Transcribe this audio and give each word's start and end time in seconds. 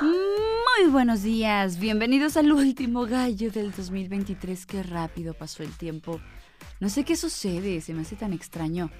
Muy 0.00 0.90
buenos 0.90 1.22
días, 1.22 1.78
bienvenidos 1.78 2.36
al 2.36 2.52
último 2.52 3.06
gallo 3.06 3.50
del 3.50 3.72
2023. 3.72 4.66
Qué 4.66 4.82
rápido 4.82 5.34
pasó 5.34 5.62
el 5.62 5.76
tiempo. 5.76 6.20
No 6.78 6.88
sé 6.88 7.04
qué 7.04 7.16
sucede, 7.16 7.80
se 7.80 7.92
me 7.92 8.02
hace 8.02 8.14
tan 8.14 8.32
extraño. 8.32 8.90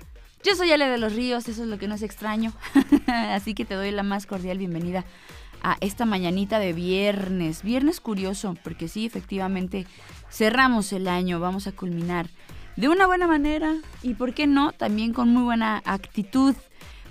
Yo 0.43 0.57
soy 0.57 0.73
Ale 0.73 0.89
de 0.89 0.99
los 0.99 1.13
Ríos, 1.15 1.49
eso 1.49 1.63
es 1.63 1.69
lo 1.69 1.79
que 1.79 1.87
no 1.87 1.95
es 1.95 2.03
extraño. 2.03 2.53
Así 3.07 3.55
que 3.55 3.65
te 3.65 3.75
doy 3.75 3.93
la 3.93 4.03
más 4.03 4.27
cordial 4.27 4.59
bienvenida 4.59 5.05
a 5.63 5.77
esta 5.81 6.07
mañanita 6.07 6.59
de 6.59 6.73
viernes. 6.73 7.63
Viernes 7.63 8.01
curioso, 8.01 8.57
porque 8.65 8.89
sí, 8.89 9.07
efectivamente, 9.07 9.87
cerramos 10.31 10.93
el 10.93 11.07
año, 11.07 11.39
vamos 11.39 11.67
a 11.67 11.73
culminar 11.73 12.29
de 12.77 12.89
una 12.89 13.07
buena 13.07 13.27
manera 13.27 13.77
y, 14.03 14.15
¿por 14.15 14.35
qué 14.35 14.47
no?, 14.47 14.73
también 14.73 15.13
con 15.13 15.31
muy 15.31 15.43
buena 15.45 15.83
actitud, 15.85 16.55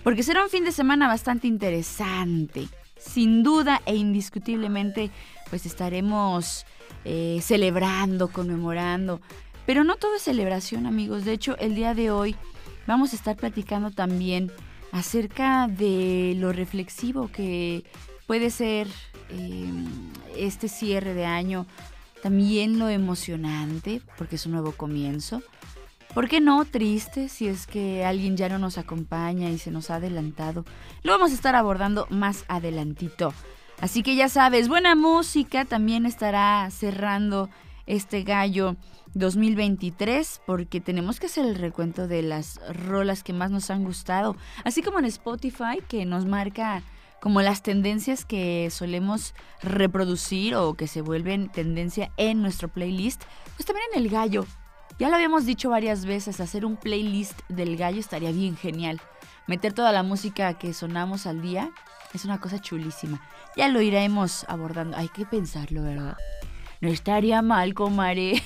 porque 0.06 0.22
será 0.22 0.44
un 0.44 0.52
fin 0.52 0.64
de 0.64 0.72
semana 0.72 1.08
bastante 1.08 1.48
interesante. 1.48 2.68
Sin 2.96 3.42
duda 3.42 3.82
e 3.88 3.96
indiscutiblemente, 3.96 5.10
pues 5.50 5.66
estaremos 5.66 6.68
eh, 7.06 7.40
celebrando, 7.42 8.28
conmemorando. 8.28 9.20
Pero 9.66 9.84
no 9.84 9.96
todo 9.96 10.14
es 10.18 10.22
celebración, 10.22 10.86
amigos. 10.86 11.26
De 11.26 11.34
hecho, 11.34 11.58
el 11.58 11.74
día 11.74 11.96
de 11.96 12.12
hoy 12.12 12.36
vamos 12.86 13.14
a 13.14 13.16
estar 13.16 13.36
platicando 13.36 13.90
también 13.90 14.52
acerca 14.92 15.68
de 15.68 16.36
lo 16.38 16.54
reflexivo 16.54 17.32
que 17.32 17.84
puede 18.28 18.52
ser 18.52 18.88
eh, 19.32 19.72
este 20.38 20.68
cierre 20.68 21.16
de 21.16 21.26
año, 21.26 21.66
también 22.22 22.78
lo 22.78 22.90
emocionante, 22.90 24.04
porque 24.20 24.36
es 24.36 24.46
un 24.46 24.52
nuevo 24.52 24.72
comienzo. 24.72 25.42
¿Por 26.16 26.30
qué 26.30 26.40
no 26.40 26.64
triste 26.64 27.28
si 27.28 27.50
es 27.50 27.68
que 27.68 28.06
alguien 28.06 28.38
ya 28.38 28.48
no 28.48 28.58
nos 28.58 28.78
acompaña 28.78 29.50
y 29.50 29.58
se 29.58 29.70
nos 29.70 29.92
ha 29.92 29.96
adelantado? 29.96 30.64
Lo 31.04 31.12
vamos 31.12 31.32
a 31.32 31.34
estar 31.34 31.58
abordando 31.58 32.08
más 32.10 32.46
adelantito. 32.48 33.34
Así 33.82 34.02
que 34.02 34.16
ya 34.16 34.30
sabes, 34.30 34.70
buena 34.70 34.96
música 34.96 35.66
también 35.66 36.06
estará 36.06 36.70
cerrando 36.72 37.50
este 37.86 38.24
gallo 38.24 38.78
2023 39.14 40.42
porque 40.46 40.80
tenemos 40.80 41.20
que 41.20 41.26
hacer 41.26 41.46
el 41.46 41.56
recuento 41.56 42.08
de 42.08 42.22
las 42.22 42.62
rolas 42.74 43.22
que 43.22 43.34
más 43.34 43.52
nos 43.52 43.70
han 43.70 43.84
gustado, 43.84 44.38
así 44.64 44.82
como 44.82 45.00
en 45.00 45.06
Spotify 45.06 45.84
que 45.86 46.06
nos 46.06 46.26
marca 46.26 46.82
como 47.20 47.42
las 47.42 47.62
tendencias 47.62 48.24
que 48.24 48.70
solemos 48.72 49.34
reproducir 49.62 50.56
o 50.56 50.76
que 50.76 50.88
se 50.88 51.02
vuelven 51.02 51.50
tendencia 51.50 52.10
en 52.16 52.42
nuestro 52.42 52.70
playlist, 52.70 53.22
pues 53.58 53.66
también 53.66 53.88
en 53.94 54.02
el 54.02 54.10
gallo. 54.10 54.46
Ya 54.98 55.10
lo 55.10 55.16
habíamos 55.16 55.46
dicho 55.46 55.70
varias 55.70 56.06
veces, 56.06 56.40
hacer 56.40 56.64
un 56.66 56.78
playlist 56.78 57.42
del 57.50 57.76
gallo 57.76 58.00
estaría 58.00 58.32
bien 58.32 58.56
genial. 58.56 59.02
Meter 59.46 59.74
toda 59.74 59.92
la 59.92 60.04
música 60.04 60.54
que 60.54 60.74
sonamos 60.74 61.26
al 61.26 61.42
día 61.42 61.72
es 62.14 62.24
una 62.24 62.40
cosa 62.40 62.60
chulísima. 62.60 63.22
Ya 63.58 63.68
lo 63.68 63.82
iremos 63.82 64.46
abordando. 64.48 64.96
Hay 64.96 65.10
que 65.10 65.26
pensarlo, 65.26 65.84
¿verdad? 65.84 66.16
No 66.80 66.88
estaría 66.88 67.42
mal, 67.42 67.74
comare. 67.74 68.42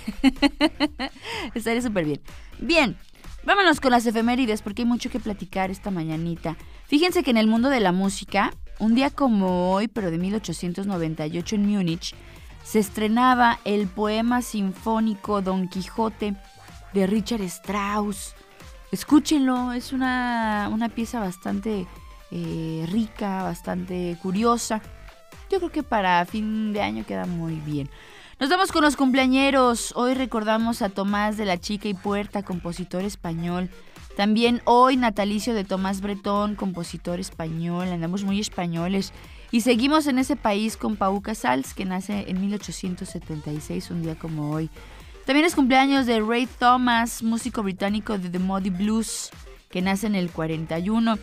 estaría 1.53 1.83
súper 1.83 2.05
bien. 2.05 2.21
Bien, 2.57 2.97
vámonos 3.43 3.79
con 3.79 3.91
las 3.91 4.07
efemérides 4.07 4.63
porque 4.63 4.81
hay 4.81 4.87
mucho 4.87 5.11
que 5.11 5.19
platicar 5.19 5.69
esta 5.69 5.91
mañanita. 5.91 6.57
Fíjense 6.87 7.21
que 7.21 7.29
en 7.29 7.37
el 7.37 7.45
mundo 7.45 7.69
de 7.69 7.79
la 7.79 7.91
música, 7.91 8.51
un 8.79 8.95
día 8.95 9.11
como 9.11 9.71
hoy, 9.71 9.87
pero 9.87 10.09
de 10.09 10.17
1898 10.17 11.55
en 11.55 11.71
Múnich, 11.71 12.15
se 12.63 12.79
estrenaba 12.79 13.59
el 13.65 13.87
poema 13.87 14.41
sinfónico 14.41 15.41
Don 15.41 15.67
Quijote 15.67 16.35
de 16.93 17.07
Richard 17.07 17.41
Strauss. 17.41 18.35
Escúchenlo, 18.91 19.73
es 19.73 19.93
una, 19.93 20.91
pieza 20.95 21.19
bastante 21.19 21.87
eh, 22.31 22.85
rica, 22.89 23.43
bastante 23.43 24.17
curiosa. 24.21 24.81
Yo 25.49 25.57
creo 25.57 25.71
que 25.71 25.83
para 25.83 26.25
fin 26.25 26.73
de 26.73 26.81
año 26.81 27.05
queda 27.05 27.25
muy 27.25 27.55
bien. 27.55 27.89
Nos 28.39 28.49
vamos 28.49 28.71
con 28.71 28.83
los 28.83 28.95
cumpleañeros. 28.95 29.93
Hoy 29.95 30.13
recordamos 30.13 30.81
a 30.81 30.89
Tomás 30.89 31.37
de 31.37 31.45
la 31.45 31.59
Chica 31.59 31.89
y 31.89 31.93
Puerta, 31.93 32.41
compositor 32.41 33.03
español. 33.03 33.69
También 34.15 34.61
hoy 34.65 34.95
natalicio 34.95 35.53
de 35.53 35.63
Tomás 35.63 36.01
Bretón, 36.01 36.55
compositor 36.55 37.19
español. 37.19 37.89
Andamos 37.89 38.23
muy 38.23 38.39
españoles. 38.39 39.11
Y 39.51 39.61
seguimos 39.61 40.05
en 40.07 40.19
ese 40.19 40.35
país 40.35 40.77
con 40.77 40.95
Pau 40.95 41.21
Casals, 41.21 41.73
que 41.73 41.85
nace 41.85 42.25
en 42.27 42.39
1876, 42.39 43.89
un 43.91 44.03
día 44.03 44.15
como 44.15 44.51
hoy. 44.51 44.69
También 45.25 45.45
es 45.45 45.55
cumpleaños 45.55 46.05
de 46.05 46.19
Ray 46.19 46.47
Thomas, 46.47 47.23
músico 47.23 47.63
británico 47.63 48.17
de 48.17 48.29
The 48.29 48.39
Muddy 48.39 48.69
Blues, 48.69 49.31
que 49.69 49.81
nace 49.81 50.07
en 50.07 50.15
el 50.15 50.29
41. 50.31 51.17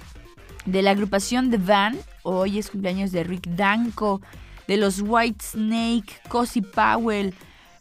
De 0.65 0.83
la 0.83 0.91
agrupación 0.91 1.51
The 1.51 1.59
Van, 1.59 1.97
hoy 2.25 2.59
es 2.59 2.71
cumpleaños 2.71 3.13
de 3.13 3.23
Rick 3.23 3.47
Danko. 3.49 4.21
De 4.67 4.77
los 4.77 5.01
White 5.01 5.45
Snake, 5.45 6.21
Cozy 6.29 6.61
Powell, 6.61 7.33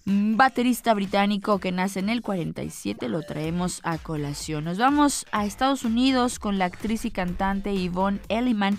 baterista 0.06 0.94
británico 0.94 1.60
que 1.60 1.72
nace 1.72 2.00
en 2.00 2.10
el 2.10 2.22
47, 2.22 3.10
lo 3.10 3.24
traemos 3.24 3.82
a 3.84 3.98
colación. 3.98 4.66
Nos 4.66 4.78
vamos 4.78 5.26
a 5.32 5.46
Estados 5.46 5.84
Unidos 5.84 6.38
con 6.38 6.60
la 6.60 6.66
actriz 6.66 7.06
y 7.06 7.12
cantante 7.12 7.76
Yvonne 7.76 8.20
Elliman 8.30 8.78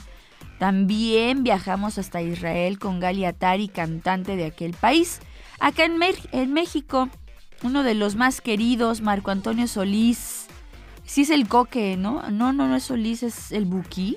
también 0.59 1.43
viajamos 1.43 1.99
hasta 1.99 2.23
Israel 2.23 2.79
con 2.79 3.01
Gali 3.01 3.25
Atari, 3.25 3.69
cantante 3.69 4.37
de 4.37 4.47
aquel 4.47 4.73
país. 4.75 5.21
Acá 5.61 5.85
en, 5.85 6.01
en 6.33 6.53
México, 6.53 7.09
uno 7.63 7.83
de 7.83 7.95
los 7.95 8.17
más 8.17 8.41
queridos, 8.41 9.01
Marco 9.01 9.31
Antonio 9.31 9.69
Solís. 9.69 10.47
Sí 11.05 11.23
es 11.23 11.31
el 11.31 11.47
coque, 11.47 11.97
¿no? 11.97 12.31
No, 12.31 12.53
no, 12.53 12.69
no 12.69 12.77
es 12.77 12.85
Solís, 12.85 13.23
es 13.23 13.53
el 13.53 13.65
Buki. 13.65 14.17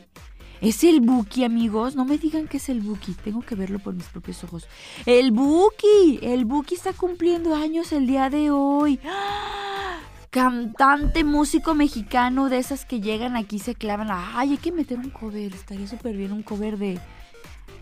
Es 0.61 0.83
el 0.83 0.99
Buki, 1.01 1.43
amigos. 1.43 1.95
No 1.95 2.03
me 2.03 2.17
digan 2.17 2.47
que 2.47 2.57
es 2.57 2.67
el 2.67 2.81
Buki. 2.81 3.13
Tengo 3.13 3.41
que 3.41 3.55
verlo 3.55 3.79
por 3.79 3.93
mis 3.93 4.07
propios 4.07 4.43
ojos. 4.43 4.67
El 5.05 5.31
Buki. 5.31 6.19
El 6.21 6.45
Buki 6.45 6.75
está 6.75 6.91
cumpliendo 6.93 7.55
años 7.55 7.91
el 7.93 8.07
día 8.07 8.29
de 8.29 8.51
hoy. 8.51 8.99
¡Ah! 9.05 9.99
Cantante, 10.29 11.23
músico 11.23 11.75
mexicano 11.75 12.49
de 12.49 12.57
esas 12.57 12.85
que 12.85 13.01
llegan 13.01 13.35
aquí 13.35 13.57
y 13.57 13.59
se 13.59 13.75
clavan. 13.75 14.09
Ay, 14.11 14.51
hay 14.51 14.57
que 14.57 14.71
meter 14.71 14.97
un 14.97 15.09
cover. 15.09 15.53
Estaría 15.53 15.87
súper 15.87 16.15
bien 16.15 16.31
un 16.31 16.43
cover 16.43 16.77
de 16.77 16.99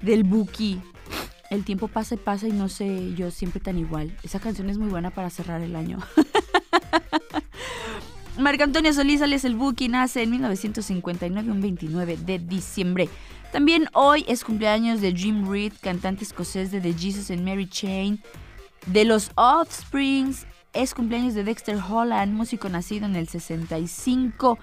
del 0.02 0.24
Buki. 0.24 0.82
El 1.50 1.64
tiempo 1.64 1.88
pasa 1.88 2.16
y 2.16 2.18
pasa 2.18 2.48
y 2.48 2.52
no 2.52 2.70
sé, 2.70 3.14
yo 3.16 3.32
siempre 3.32 3.60
tan 3.60 3.78
igual. 3.78 4.16
Esa 4.24 4.40
canción 4.40 4.70
es 4.70 4.78
muy 4.78 4.90
buena 4.90 5.12
para 5.12 5.30
cerrar 5.30 5.62
el 5.62 5.76
año. 5.76 6.00
Marco 8.38 8.64
Antonio 8.64 8.94
Solís, 8.94 9.22
alias 9.22 9.46
el 9.46 9.56
Buki, 9.56 9.88
nace 9.88 10.24
en 10.24 10.32
1959, 10.32 11.50
un 11.50 11.62
29 11.62 12.18
de 12.18 12.40
diciembre. 12.40 13.10
También 13.52 13.90
hoy 13.94 14.26
es 14.28 14.44
cumpleaños 14.44 15.02
de 15.02 15.14
Jim 15.14 15.50
Reed, 15.50 15.74
cantante 15.82 16.24
escocés 16.24 16.70
de 16.70 16.82
The 16.82 16.94
Jesus 16.94 17.32
and 17.32 17.48
Mary 17.48 17.68
Chain, 17.68 18.22
de 18.86 19.06
los 19.06 19.32
Offsprings, 19.36 20.46
es 20.78 20.94
cumpleaños 20.94 21.34
de 21.34 21.44
Dexter 21.44 21.78
Holland, 21.78 22.34
músico 22.34 22.70
nacido 22.70 23.08
en 23.08 23.16
el 23.16 23.28
65. 23.28 24.60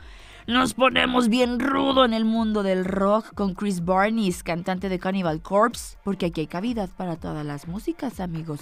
Nos 0.47 0.75
ponemos 0.75 1.29
bien 1.29 1.59
rudo 1.59 2.05
en 2.05 2.15
el 2.15 2.25
mundo 2.25 2.63
del 2.63 2.85
rock 2.85 3.35
con 3.35 3.55
Chris 3.55 3.85
Barnes, 3.85 4.43
cantante 4.45 4.89
de 4.89 4.99
Cannibal 4.99 5.43
Corpse, 5.43 5.97
porque 6.05 6.27
aquí 6.27 6.43
hay 6.43 6.47
cavidad 6.47 6.89
para 6.97 7.17
todas 7.17 7.45
las 7.45 7.67
músicas, 7.67 8.21
amigos. 8.21 8.61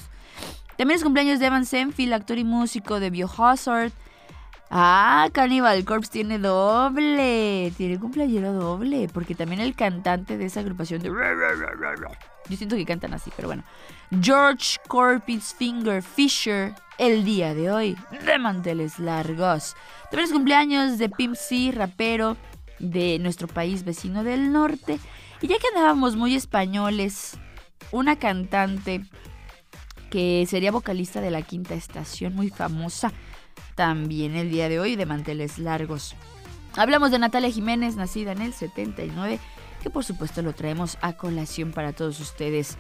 También 0.77 0.97
es 0.97 1.05
cumpleaños 1.05 1.41
de 1.41 1.47
Evan 1.47 1.67
Senfield, 1.67 2.15
actor 2.15 2.39
y 2.39 2.45
músico 2.45 3.01
de 3.01 3.11
Biohazard. 3.11 3.93
Ah, 4.71 5.29
Cannibal 5.33 5.85
Corpse 5.85 6.11
tiene 6.11 6.39
doble. 6.39 7.71
Tiene 7.77 8.01
cumpleañero 8.01 8.55
doble. 8.55 9.07
Porque 9.13 9.35
también 9.35 9.61
el 9.61 9.75
cantante 9.75 10.39
de 10.39 10.47
esa 10.47 10.61
agrupación 10.61 11.03
de. 11.03 11.11
Yo 12.49 12.57
siento 12.57 12.77
que 12.77 12.87
cantan 12.87 13.13
así, 13.13 13.31
pero 13.37 13.49
bueno. 13.49 13.65
George 14.23 14.79
Corpus 14.89 15.55
Finger 15.55 16.03
Fisher, 16.03 16.75
el 17.03 17.25
día 17.25 17.53
de 17.53 17.69
hoy, 17.69 17.97
de 18.25 18.39
manteles 18.39 19.01
largos. 19.01 19.75
También 20.05 20.25
es 20.25 20.33
cumpleaños 20.33 20.99
de 20.99 21.09
Pimp 21.09 21.35
C, 21.35 21.73
rapero 21.75 22.37
de 22.79 23.19
nuestro 23.19 23.49
país 23.49 23.85
vecino 23.85 24.23
del 24.23 24.53
norte. 24.53 25.01
Y 25.41 25.49
ya 25.49 25.59
que 25.59 25.67
andábamos 25.75 26.15
muy 26.15 26.37
españoles, 26.37 27.37
una 27.91 28.15
cantante 28.15 29.05
que 30.11 30.47
sería 30.49 30.71
vocalista 30.71 31.21
de 31.21 31.33
la 31.33 31.43
quinta 31.43 31.75
estación, 31.75 32.37
muy 32.37 32.51
famosa 32.51 33.13
también 33.75 34.37
el 34.37 34.49
día 34.49 34.69
de 34.69 34.79
hoy 34.79 34.95
de 34.95 35.05
manteles 35.05 35.59
largos. 35.59 36.15
Hablamos 36.77 37.11
de 37.11 37.19
Natalia 37.19 37.51
Jiménez, 37.51 37.97
nacida 37.97 38.31
en 38.31 38.43
el 38.43 38.53
79, 38.53 39.41
que 39.83 39.91
por 39.91 40.05
supuesto 40.05 40.41
lo 40.41 40.53
traemos 40.53 40.99
a 41.01 41.15
colación 41.15 41.73
para 41.73 41.93
todos 41.93 42.21
ustedes. 42.21 42.77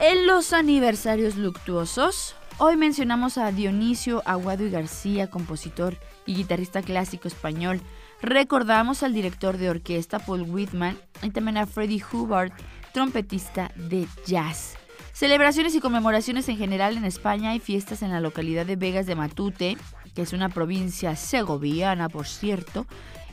En 0.00 0.26
los 0.26 0.52
aniversarios 0.52 1.36
luctuosos, 1.36 2.36
hoy 2.58 2.76
mencionamos 2.76 3.38
a 3.38 3.50
Dionisio 3.52 4.22
Aguado 4.24 4.64
y 4.64 4.70
García, 4.70 5.30
compositor 5.30 5.96
y 6.26 6.34
guitarrista 6.34 6.82
clásico 6.82 7.28
español. 7.28 7.80
Recordamos 8.20 9.02
al 9.02 9.14
director 9.14 9.56
de 9.56 9.70
orquesta 9.70 10.18
Paul 10.18 10.42
Whitman 10.42 10.98
y 11.22 11.30
también 11.30 11.56
a 11.56 11.66
Freddie 11.66 12.02
Hubbard, 12.12 12.52
trompetista 12.92 13.70
de 13.76 14.06
jazz. 14.26 14.76
Celebraciones 15.12 15.74
y 15.74 15.80
conmemoraciones 15.80 16.48
en 16.48 16.58
general 16.58 16.96
en 16.96 17.04
España 17.04 17.54
y 17.54 17.60
fiestas 17.60 18.02
en 18.02 18.10
la 18.10 18.20
localidad 18.20 18.66
de 18.66 18.76
Vegas 18.76 19.06
de 19.06 19.16
Matute, 19.16 19.76
que 20.14 20.22
es 20.22 20.32
una 20.32 20.48
provincia 20.48 21.16
segoviana, 21.16 22.08
por 22.08 22.26
cierto. 22.26 22.86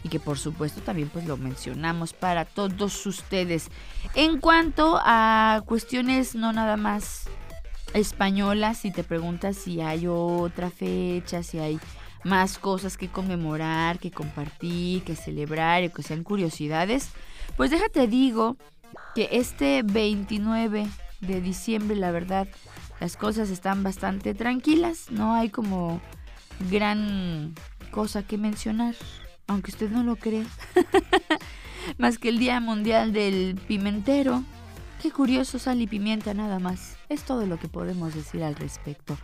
y 0.04 0.08
que 0.08 0.20
por 0.20 0.38
supuesto 0.38 0.82
también 0.82 1.10
pues 1.10 1.26
lo 1.26 1.36
mencionamos 1.36 2.14
para 2.14 2.46
todos 2.46 3.08
ustedes. 3.08 3.72
En 4.14 4.40
cuanto 4.40 5.00
a 5.04 5.64
cuestiones 5.66 6.36
no 6.36 6.54
nada 6.54 6.78
más 6.78 7.28
españolas, 7.96 8.78
si 8.78 8.92
te 8.92 9.04
preguntas 9.04 9.56
si 9.56 9.82
hay 9.82 10.08
otra 10.08 10.70
fecha, 10.70 11.44
si 11.44 11.60
hay 11.60 11.80
más 12.24 12.58
cosas 12.58 12.98
que 12.98 13.08
conmemorar, 13.08 14.00
que 14.00 14.12
compartir, 14.12 15.04
que 15.04 15.16
celebrar 15.16 15.84
y 15.84 15.90
que 15.90 16.04
sean 16.04 16.24
curiosidades, 16.24 17.10
pues 17.58 17.72
déjate 17.72 18.08
digo 18.08 18.58
que 19.14 19.30
este 19.32 19.82
29 19.84 20.88
de 21.22 21.42
diciembre, 21.42 21.96
la 21.96 22.12
verdad, 22.12 22.48
las 23.00 23.18
cosas 23.18 23.50
están 23.50 23.84
bastante 23.84 24.34
tranquilas, 24.34 25.12
no 25.12 25.34
hay 25.34 25.50
como 25.50 26.02
gran 26.70 27.54
cosa 27.92 28.24
que 28.24 28.38
mencionar, 28.38 28.96
aunque 29.48 29.72
usted 29.72 29.90
no 29.90 30.04
lo 30.04 30.16
cree. 30.16 30.46
más 31.98 32.18
que 32.18 32.30
el 32.30 32.40
Día 32.40 32.60
Mundial 32.60 33.14
del 33.14 33.56
Pimentero. 33.68 34.44
Qué 35.02 35.12
curioso 35.12 35.60
sal 35.60 35.82
y 35.82 35.88
pimienta 35.88 36.34
nada 36.34 36.60
más. 36.60 36.95
Es 37.10 37.24
todo 37.24 37.46
lo 37.46 37.58
que 37.58 37.68
podemos 37.68 38.14
decir 38.14 38.44
al 38.44 38.56
respecto. 38.56 39.18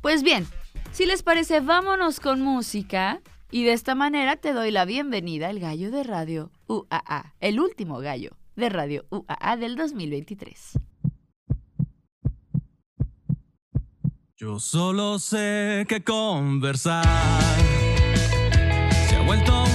Pues 0.00 0.22
bien, 0.22 0.46
si 0.92 1.06
les 1.06 1.22
parece, 1.22 1.60
vámonos 1.60 2.20
con 2.20 2.40
música. 2.40 3.20
Y 3.50 3.64
de 3.64 3.72
esta 3.72 3.94
manera 3.94 4.36
te 4.36 4.52
doy 4.52 4.70
la 4.70 4.84
bienvenida 4.84 5.48
al 5.48 5.58
gallo 5.58 5.90
de 5.90 6.04
radio 6.04 6.50
UAA, 6.66 7.34
el 7.40 7.60
último 7.60 7.98
gallo 7.98 8.36
de 8.56 8.68
radio 8.68 9.06
UAA 9.10 9.56
del 9.56 9.76
2023. 9.76 10.78
Yo 14.36 14.60
solo 14.60 15.18
sé 15.18 15.86
que 15.88 16.04
conversar 16.04 17.04
se 19.08 19.16
ha 19.16 19.22
vuelto 19.22 19.67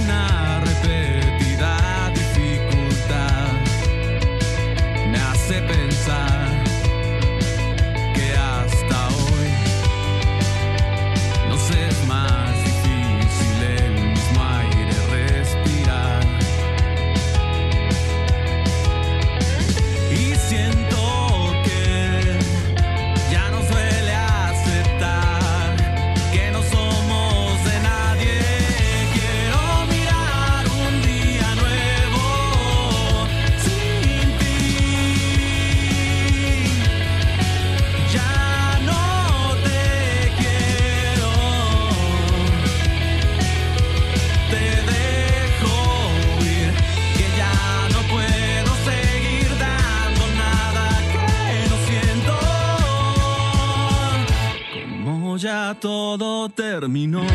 todo 55.76 56.50
terminó, 56.50 57.26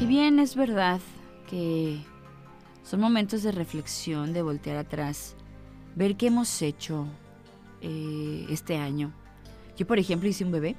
Y 0.00 0.06
bien, 0.06 0.38
es 0.38 0.54
verdad 0.54 1.00
que 1.50 1.98
son 2.84 3.00
momentos 3.00 3.42
de 3.42 3.50
reflexión, 3.50 4.32
de 4.32 4.42
voltear 4.42 4.76
atrás, 4.76 5.34
ver 5.96 6.16
qué 6.16 6.28
hemos 6.28 6.62
hecho 6.62 7.08
eh, 7.80 8.46
este 8.48 8.76
año. 8.76 9.12
Yo, 9.76 9.88
por 9.88 9.98
ejemplo, 9.98 10.28
hice 10.28 10.44
un 10.44 10.52
bebé 10.52 10.76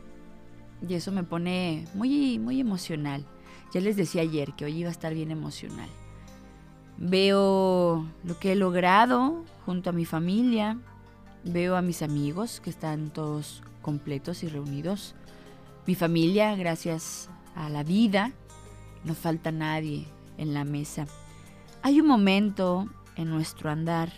y 0.88 0.94
eso 0.94 1.12
me 1.12 1.26
pone 1.26 1.86
muy, 1.96 2.40
muy 2.40 2.62
emocional. 2.62 3.26
Ya 3.74 3.82
les 3.82 3.98
decía 3.98 4.22
ayer 4.22 4.54
que 4.54 4.66
hoy 4.66 4.78
iba 4.78 4.90
a 4.90 4.92
estar 4.92 5.16
bien 5.16 5.32
emocional. 5.32 5.90
Veo 7.00 8.06
lo 8.24 8.40
que 8.40 8.52
he 8.52 8.56
logrado 8.56 9.44
junto 9.66 9.90
a 9.90 9.94
mi 9.94 10.06
familia. 10.06 10.78
Veo 11.44 11.76
a 11.76 11.82
mis 11.82 12.04
amigos 12.04 12.60
que 12.60 12.70
están 12.70 13.10
todos 13.10 13.64
completos 13.82 14.44
y 14.44 14.48
reunidos. 14.48 15.16
Mi 15.88 15.96
familia, 15.96 16.56
gracias 16.56 17.32
a 17.56 17.68
la 17.70 17.84
vida, 17.84 18.32
no 19.04 19.16
falta 19.16 19.52
nadie 19.52 20.06
en 20.38 20.54
la 20.54 20.66
mesa. 20.66 21.08
Hay 21.82 22.00
un 22.00 22.08
momento 22.08 22.88
en 23.16 23.32
nuestro 23.32 23.72
andar 23.72 24.14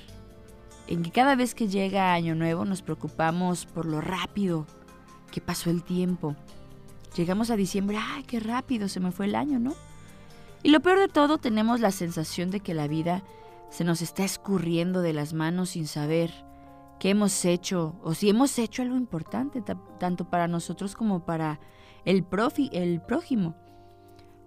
en 0.87 1.01
que 1.01 1.11
cada 1.11 1.35
vez 1.35 1.55
que 1.55 1.69
llega 1.69 2.13
Año 2.13 2.35
Nuevo 2.35 2.65
nos 2.65 2.81
preocupamos 2.81 3.65
por 3.65 3.85
lo 3.85 4.01
rápido 4.01 4.67
que 5.31 5.39
pasó 5.39 5.69
el 5.69 5.81
tiempo. 5.81 6.35
Llegamos 7.15 7.49
a 7.49 7.55
diciembre, 7.55 7.97
¡ay, 7.99 8.23
qué 8.23 8.39
rápido 8.39 8.89
se 8.89 8.99
me 8.99 9.11
fue 9.11 9.25
el 9.27 9.35
año, 9.35 9.59
¿no? 9.59 9.73
Y 10.63 10.69
lo 10.69 10.79
peor 10.81 10.99
de 10.99 11.07
todo, 11.07 11.37
tenemos 11.37 11.79
la 11.79 11.91
sensación 11.91 12.49
de 12.51 12.59
que 12.59 12.73
la 12.73 12.87
vida 12.87 13.23
se 13.69 13.83
nos 13.83 14.01
está 14.01 14.23
escurriendo 14.23 15.01
de 15.01 15.13
las 15.13 15.33
manos 15.33 15.69
sin 15.71 15.87
saber 15.87 16.31
qué 16.99 17.11
hemos 17.11 17.45
hecho 17.45 17.95
o 18.03 18.13
si 18.13 18.29
hemos 18.29 18.57
hecho 18.59 18.81
algo 18.81 18.95
importante, 18.97 19.61
ta- 19.61 19.77
tanto 19.99 20.29
para 20.29 20.47
nosotros 20.47 20.95
como 20.95 21.25
para 21.25 21.59
el, 22.03 22.27
profi- 22.27 22.69
el 22.71 23.01
prójimo. 23.01 23.55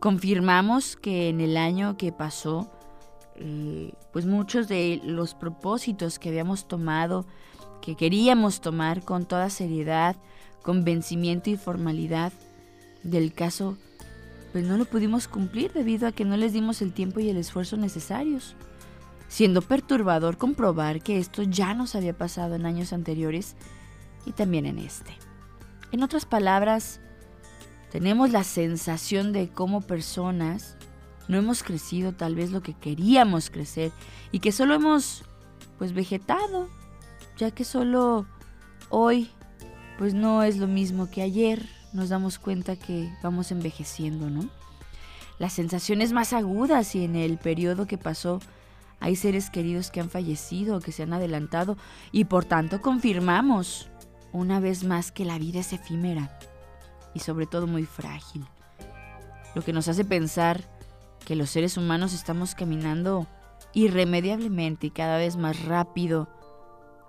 Confirmamos 0.00 0.96
que 0.96 1.28
en 1.28 1.40
el 1.40 1.56
año 1.56 1.96
que 1.96 2.12
pasó, 2.12 2.70
eh, 3.36 3.92
pues 4.12 4.26
muchos 4.26 4.68
de 4.68 5.00
los 5.04 5.34
propósitos 5.34 6.18
que 6.18 6.28
habíamos 6.28 6.68
tomado, 6.68 7.26
que 7.80 7.96
queríamos 7.96 8.60
tomar 8.60 9.02
con 9.04 9.24
toda 9.26 9.50
seriedad, 9.50 10.16
convencimiento 10.62 11.50
y 11.50 11.56
formalidad 11.56 12.32
del 13.10 13.32
caso, 13.32 13.76
pues 14.52 14.64
no 14.64 14.76
lo 14.76 14.84
pudimos 14.84 15.28
cumplir 15.28 15.72
debido 15.72 16.06
a 16.06 16.12
que 16.12 16.24
no 16.24 16.36
les 16.36 16.52
dimos 16.52 16.82
el 16.82 16.92
tiempo 16.92 17.20
y 17.20 17.28
el 17.28 17.36
esfuerzo 17.36 17.76
necesarios. 17.76 18.54
Siendo 19.28 19.60
perturbador 19.60 20.38
comprobar 20.38 21.02
que 21.02 21.18
esto 21.18 21.42
ya 21.42 21.74
nos 21.74 21.94
había 21.94 22.16
pasado 22.16 22.54
en 22.54 22.64
años 22.64 22.92
anteriores 22.92 23.56
y 24.24 24.32
también 24.32 24.66
en 24.66 24.78
este. 24.78 25.12
En 25.92 26.02
otras 26.02 26.24
palabras, 26.24 27.00
tenemos 27.90 28.30
la 28.30 28.44
sensación 28.44 29.32
de 29.32 29.48
cómo 29.48 29.80
personas 29.80 30.76
no 31.28 31.36
hemos 31.36 31.62
crecido 31.62 32.12
tal 32.12 32.34
vez 32.34 32.50
lo 32.50 32.62
que 32.62 32.74
queríamos 32.74 33.50
crecer 33.50 33.92
y 34.32 34.40
que 34.40 34.50
solo 34.50 34.74
hemos 34.74 35.24
pues 35.76 35.92
vegetado, 35.92 36.68
ya 37.36 37.50
que 37.50 37.64
solo 37.64 38.26
hoy 38.88 39.30
pues 39.98 40.14
no 40.14 40.42
es 40.42 40.56
lo 40.56 40.66
mismo 40.66 41.10
que 41.10 41.22
ayer, 41.22 41.68
nos 41.92 42.08
damos 42.08 42.38
cuenta 42.38 42.76
que 42.76 43.12
vamos 43.22 43.50
envejeciendo, 43.50 44.30
¿no? 44.30 44.48
Las 45.38 45.52
sensaciones 45.52 46.12
más 46.12 46.32
agudas 46.32 46.94
y 46.94 47.04
en 47.04 47.16
el 47.16 47.38
periodo 47.38 47.86
que 47.86 47.98
pasó 47.98 48.40
hay 49.00 49.14
seres 49.14 49.50
queridos 49.50 49.90
que 49.90 50.00
han 50.00 50.10
fallecido, 50.10 50.80
que 50.80 50.92
se 50.92 51.04
han 51.04 51.12
adelantado 51.12 51.76
y 52.10 52.24
por 52.24 52.44
tanto 52.44 52.80
confirmamos 52.80 53.88
una 54.32 54.60
vez 54.60 54.84
más 54.84 55.12
que 55.12 55.24
la 55.24 55.38
vida 55.38 55.60
es 55.60 55.72
efímera 55.72 56.38
y 57.14 57.20
sobre 57.20 57.46
todo 57.46 57.66
muy 57.66 57.84
frágil. 57.84 58.44
Lo 59.54 59.62
que 59.62 59.72
nos 59.72 59.88
hace 59.88 60.04
pensar 60.04 60.64
que 61.24 61.36
los 61.36 61.50
seres 61.50 61.76
humanos 61.76 62.12
estamos 62.12 62.54
caminando 62.54 63.26
irremediablemente 63.72 64.88
y 64.88 64.90
cada 64.90 65.18
vez 65.18 65.36
más 65.36 65.64
rápido 65.64 66.28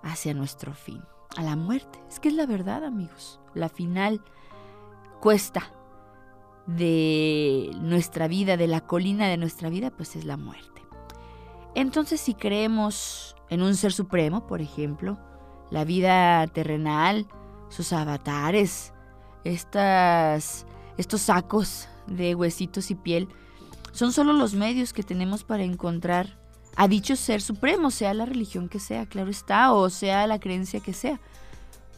hacia 0.02 0.34
nuestro 0.34 0.74
fin, 0.74 1.02
a 1.36 1.42
la 1.42 1.56
muerte. 1.56 1.98
Es 2.08 2.20
que 2.20 2.28
es 2.28 2.34
la 2.34 2.46
verdad, 2.46 2.84
amigos. 2.84 3.40
La 3.54 3.68
final 3.68 4.22
cuesta 5.20 5.72
de 6.66 7.70
nuestra 7.80 8.28
vida, 8.28 8.56
de 8.56 8.66
la 8.66 8.80
colina 8.80 9.28
de 9.28 9.36
nuestra 9.36 9.68
vida, 9.68 9.90
pues 9.90 10.16
es 10.16 10.24
la 10.24 10.36
muerte. 10.36 10.82
Entonces, 11.74 12.20
si 12.20 12.34
creemos 12.34 13.36
en 13.48 13.62
un 13.62 13.74
ser 13.76 13.92
supremo, 13.92 14.46
por 14.46 14.60
ejemplo, 14.60 15.18
la 15.70 15.84
vida 15.84 16.46
terrenal, 16.48 17.26
sus 17.68 17.92
avatares, 17.92 18.92
estas, 19.44 20.66
estos 20.96 21.22
sacos 21.22 21.88
de 22.06 22.34
huesitos 22.34 22.90
y 22.90 22.94
piel, 22.94 23.28
son 23.92 24.12
solo 24.12 24.32
los 24.32 24.54
medios 24.54 24.92
que 24.92 25.02
tenemos 25.02 25.44
para 25.44 25.62
encontrar 25.62 26.38
a 26.76 26.88
dicho 26.88 27.16
ser 27.16 27.42
supremo, 27.42 27.90
sea 27.90 28.14
la 28.14 28.26
religión 28.26 28.68
que 28.68 28.78
sea, 28.78 29.06
claro 29.06 29.30
está, 29.30 29.72
o 29.72 29.90
sea 29.90 30.26
la 30.26 30.38
creencia 30.38 30.80
que 30.80 30.92
sea. 30.92 31.20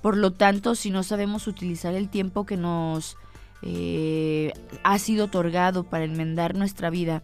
Por 0.03 0.17
lo 0.17 0.33
tanto, 0.33 0.75
si 0.75 0.91
no 0.91 1.03
sabemos 1.05 1.47
utilizar 1.47 1.95
el 1.95 2.09
tiempo 2.09 2.45
que 2.45 2.57
nos 2.57 3.17
eh, 3.63 4.53
ha 4.83 4.99
sido 4.99 5.27
otorgado 5.27 5.85
para 5.85 6.05
enmendar 6.05 6.57
nuestra 6.57 6.91
vida, 6.91 7.23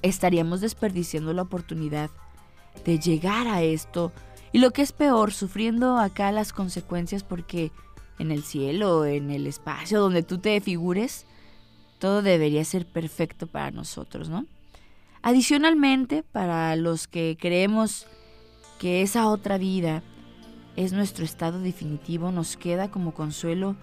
estaríamos 0.00 0.62
desperdiciando 0.62 1.32
la 1.34 1.42
oportunidad 1.42 2.10
de 2.84 2.98
llegar 2.98 3.46
a 3.46 3.62
esto 3.62 4.12
y 4.52 4.58
lo 4.58 4.70
que 4.70 4.82
es 4.82 4.92
peor, 4.92 5.32
sufriendo 5.32 5.98
acá 5.98 6.32
las 6.32 6.52
consecuencias 6.52 7.22
porque 7.22 7.70
en 8.18 8.30
el 8.30 8.44
cielo, 8.44 9.04
en 9.04 9.30
el 9.30 9.46
espacio 9.46 10.00
donde 10.00 10.22
tú 10.22 10.38
te 10.38 10.60
figures, 10.60 11.26
todo 11.98 12.22
debería 12.22 12.64
ser 12.64 12.86
perfecto 12.86 13.46
para 13.46 13.70
nosotros, 13.70 14.28
¿no? 14.28 14.46
Adicionalmente, 15.22 16.22
para 16.22 16.76
los 16.76 17.08
que 17.08 17.36
creemos 17.40 18.06
que 18.78 19.02
esa 19.02 19.28
otra 19.28 19.58
vida 19.58 20.02
es 20.76 20.92
nuestro 20.92 21.24
estado 21.24 21.60
definitivo, 21.60 22.32
nos 22.32 22.56
queda 22.56 22.90
como 22.90 23.14
consuelo 23.14 23.76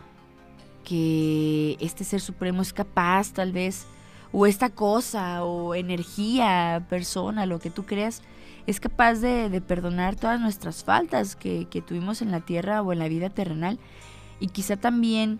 que 0.84 1.78
este 1.80 2.04
ser 2.04 2.22
supremo 2.22 2.62
es 2.62 2.74
capaz 2.74 3.34
tal 3.34 3.52
vez, 3.52 3.86
o 4.32 4.46
esta 4.46 4.70
cosa, 4.70 5.44
o 5.44 5.76
energía, 5.76 6.86
persona, 6.90 7.46
lo 7.46 7.60
que 7.60 7.70
tú 7.70 7.86
creas, 7.86 8.22
es 8.66 8.80
capaz 8.80 9.16
de, 9.16 9.62
perdonar 9.62 10.16
todas 10.16 10.40
nuestras 10.40 10.84
faltas 10.84 11.36
que 11.36 11.84
tuvimos 11.86 12.22
en 12.22 12.32
la 12.32 12.42
tierra 12.42 12.82
o 12.82 12.94
en 12.94 13.00
la 13.00 13.08
vida 13.08 13.30
terrenal, 13.30 13.80
y 14.40 14.48
quizá 14.48 14.78
también 14.78 15.40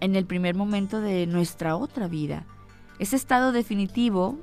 en 0.00 0.16
el 0.16 0.26
primer 0.26 0.54
momento 0.54 1.00
de 1.00 1.26
nuestra 1.26 1.76
otra 1.76 2.08
vida. 2.08 2.44
Ese 2.98 3.16
estado 3.16 3.52
definitivo 3.52 4.38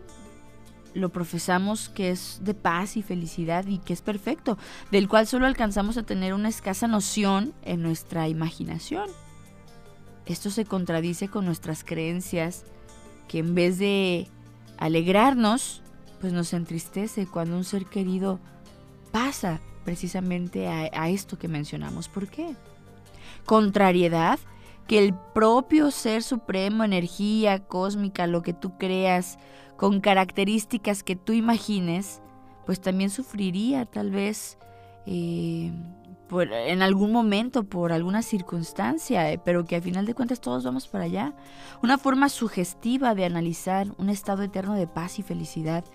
lo 0.99 1.09
profesamos 1.09 1.89
que 1.89 2.11
es 2.11 2.39
de 2.43 2.53
paz 2.53 2.97
y 2.97 3.01
felicidad 3.01 3.65
y 3.67 3.79
que 3.79 3.93
es 3.93 4.01
perfecto, 4.01 4.57
del 4.91 5.07
cual 5.07 5.27
solo 5.27 5.47
alcanzamos 5.47 5.97
a 5.97 6.03
tener 6.03 6.33
una 6.33 6.49
escasa 6.49 6.87
noción 6.87 7.53
en 7.63 7.81
nuestra 7.81 8.27
imaginación. 8.27 9.09
Esto 10.25 10.51
se 10.51 10.65
contradice 10.65 11.27
con 11.27 11.45
nuestras 11.45 11.83
creencias 11.83 12.65
que 13.27 13.39
en 13.39 13.55
vez 13.55 13.79
de 13.79 14.27
alegrarnos, 14.77 15.81
pues 16.21 16.33
nos 16.33 16.53
entristece 16.53 17.25
cuando 17.25 17.55
un 17.55 17.63
ser 17.63 17.85
querido 17.85 18.39
pasa 19.11 19.61
precisamente 19.85 20.67
a, 20.67 20.89
a 20.93 21.09
esto 21.09 21.39
que 21.39 21.47
mencionamos. 21.47 22.09
¿Por 22.09 22.27
qué? 22.27 22.55
Contrariedad 23.45 24.39
que 24.89 24.97
el 24.97 25.13
propio 25.13 25.91
ser 25.91 26.23
supremo, 26.23 26.83
energía 26.83 27.59
cósmica, 27.59 28.25
lo 28.25 28.41
que 28.41 28.53
tú 28.53 28.75
creas, 28.79 29.37
con 29.79 30.01
características 30.01 31.03
que 31.03 31.15
tú 31.15 31.31
imagines, 31.31 32.21
pues 32.65 32.81
también 32.81 33.09
sufriría 33.09 33.85
tal 33.85 34.11
vez 34.11 34.57
eh, 35.05 35.71
en 36.31 36.81
algún 36.81 37.13
momento, 37.13 37.63
por 37.63 37.93
alguna 37.93 38.21
circunstancia, 38.21 39.31
eh, 39.31 39.39
pero 39.41 39.63
que 39.63 39.77
al 39.77 39.81
final 39.81 40.05
de 40.05 40.13
cuentas 40.13 40.41
todos 40.41 40.65
vamos 40.65 40.89
para 40.89 41.05
allá. 41.05 41.33
Una 41.81 41.97
forma 41.97 42.27
sugestiva 42.27 43.15
de 43.15 43.23
analizar 43.23 43.87
un 43.97 44.09
estado 44.09 44.43
eterno 44.43 44.73
de 44.73 44.85
paz 44.85 45.17
y 45.17 45.23
felicidad 45.23 45.85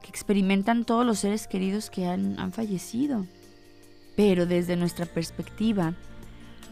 que 0.00 0.08
experimentan 0.08 0.86
todos 0.86 1.04
los 1.04 1.18
seres 1.18 1.46
queridos 1.46 1.90
que 1.90 2.06
han, 2.06 2.40
han 2.40 2.52
fallecido. 2.52 3.26
Pero 4.16 4.46
desde 4.46 4.76
nuestra 4.76 5.04
perspectiva, 5.04 5.92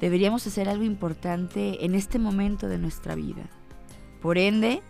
deberíamos 0.01 0.47
hacer 0.47 0.71
algo 0.71 0.85
importante 0.85 1.85
en 1.85 1.95
este 1.95 2.19
momento 2.19 2.69
de 2.69 2.79
nuestra 2.79 3.15
vida. 3.15 3.51
Por 4.23 4.39
ende, 4.39 4.83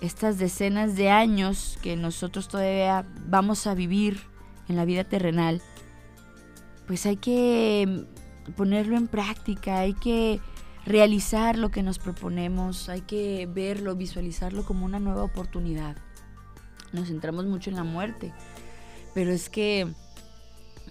estas 0.00 0.38
decenas 0.38 0.96
de 0.96 1.10
años 1.10 1.78
que 1.82 1.96
nosotros 1.96 2.48
todavía 2.48 3.06
vamos 3.26 3.66
a 3.66 3.74
vivir 3.74 4.20
en 4.68 4.76
la 4.76 4.84
vida 4.84 5.04
terrenal, 5.04 5.60
pues 6.86 7.06
hay 7.06 7.16
que 7.16 8.06
ponerlo 8.56 8.96
en 8.96 9.08
práctica, 9.08 9.80
hay 9.80 9.94
que 9.94 10.40
realizar 10.86 11.58
lo 11.58 11.70
que 11.70 11.82
nos 11.82 11.98
proponemos, 11.98 12.88
hay 12.88 13.02
que 13.02 13.46
verlo, 13.46 13.94
visualizarlo 13.94 14.64
como 14.64 14.84
una 14.84 14.98
nueva 14.98 15.22
oportunidad. 15.22 15.96
Nos 16.92 17.08
centramos 17.08 17.46
mucho 17.46 17.70
en 17.70 17.76
la 17.76 17.84
muerte, 17.84 18.32
pero 19.14 19.30
es 19.30 19.48
que 19.48 19.92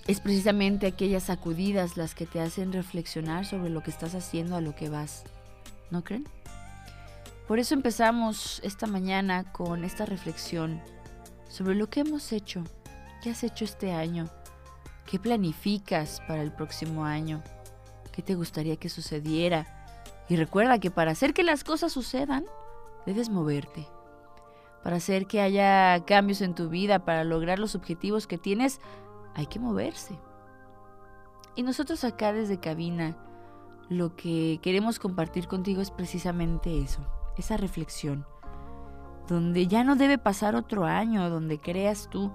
es 0.07 0.21
precisamente 0.21 0.87
aquellas 0.87 1.23
sacudidas 1.23 1.97
las 1.97 2.15
que 2.15 2.25
te 2.25 2.39
hacen 2.39 2.71
reflexionar 2.71 3.45
sobre 3.45 3.69
lo 3.69 3.83
que 3.83 3.91
estás 3.91 4.15
haciendo, 4.15 4.55
a 4.55 4.61
lo 4.61 4.75
que 4.75 4.89
vas. 4.89 5.23
¿No 5.91 6.03
creen? 6.03 6.25
Por 7.49 7.57
eso 7.57 7.73
empezamos 7.73 8.61
esta 8.63 8.85
mañana 8.85 9.51
con 9.51 9.83
esta 9.83 10.05
reflexión 10.05 10.79
sobre 11.47 11.73
lo 11.73 11.89
que 11.89 12.01
hemos 12.01 12.31
hecho. 12.31 12.63
¿Qué 13.23 13.31
has 13.31 13.43
hecho 13.43 13.65
este 13.65 13.91
año? 13.91 14.29
¿Qué 15.07 15.17
planificas 15.17 16.21
para 16.27 16.43
el 16.43 16.51
próximo 16.51 17.05
año? 17.05 17.41
¿Qué 18.11 18.21
te 18.21 18.35
gustaría 18.35 18.77
que 18.77 18.87
sucediera? 18.87 19.65
Y 20.29 20.35
recuerda 20.35 20.77
que 20.77 20.91
para 20.91 21.09
hacer 21.09 21.33
que 21.33 21.41
las 21.41 21.63
cosas 21.63 21.91
sucedan, 21.91 22.45
debes 23.07 23.29
moverte. 23.29 23.87
Para 24.83 24.97
hacer 24.97 25.25
que 25.25 25.41
haya 25.41 26.05
cambios 26.05 26.41
en 26.41 26.53
tu 26.53 26.69
vida, 26.69 27.03
para 27.03 27.23
lograr 27.23 27.57
los 27.57 27.73
objetivos 27.73 28.27
que 28.27 28.37
tienes, 28.37 28.79
hay 29.33 29.47
que 29.47 29.57
moverse. 29.57 30.13
Y 31.55 31.63
nosotros 31.63 32.03
acá 32.03 32.31
desde 32.31 32.59
cabina, 32.59 33.17
lo 33.89 34.15
que 34.15 34.59
queremos 34.61 34.99
compartir 34.99 35.47
contigo 35.47 35.81
es 35.81 35.89
precisamente 35.89 36.79
eso, 36.79 37.07
esa 37.39 37.57
reflexión, 37.57 38.25
donde 39.27 39.67
ya 39.67 39.83
no 39.83 39.95
debe 39.95 40.17
pasar 40.17 40.55
otro 40.55 40.85
año, 40.85 41.29
donde 41.29 41.59
creas 41.59 42.09
tú 42.09 42.31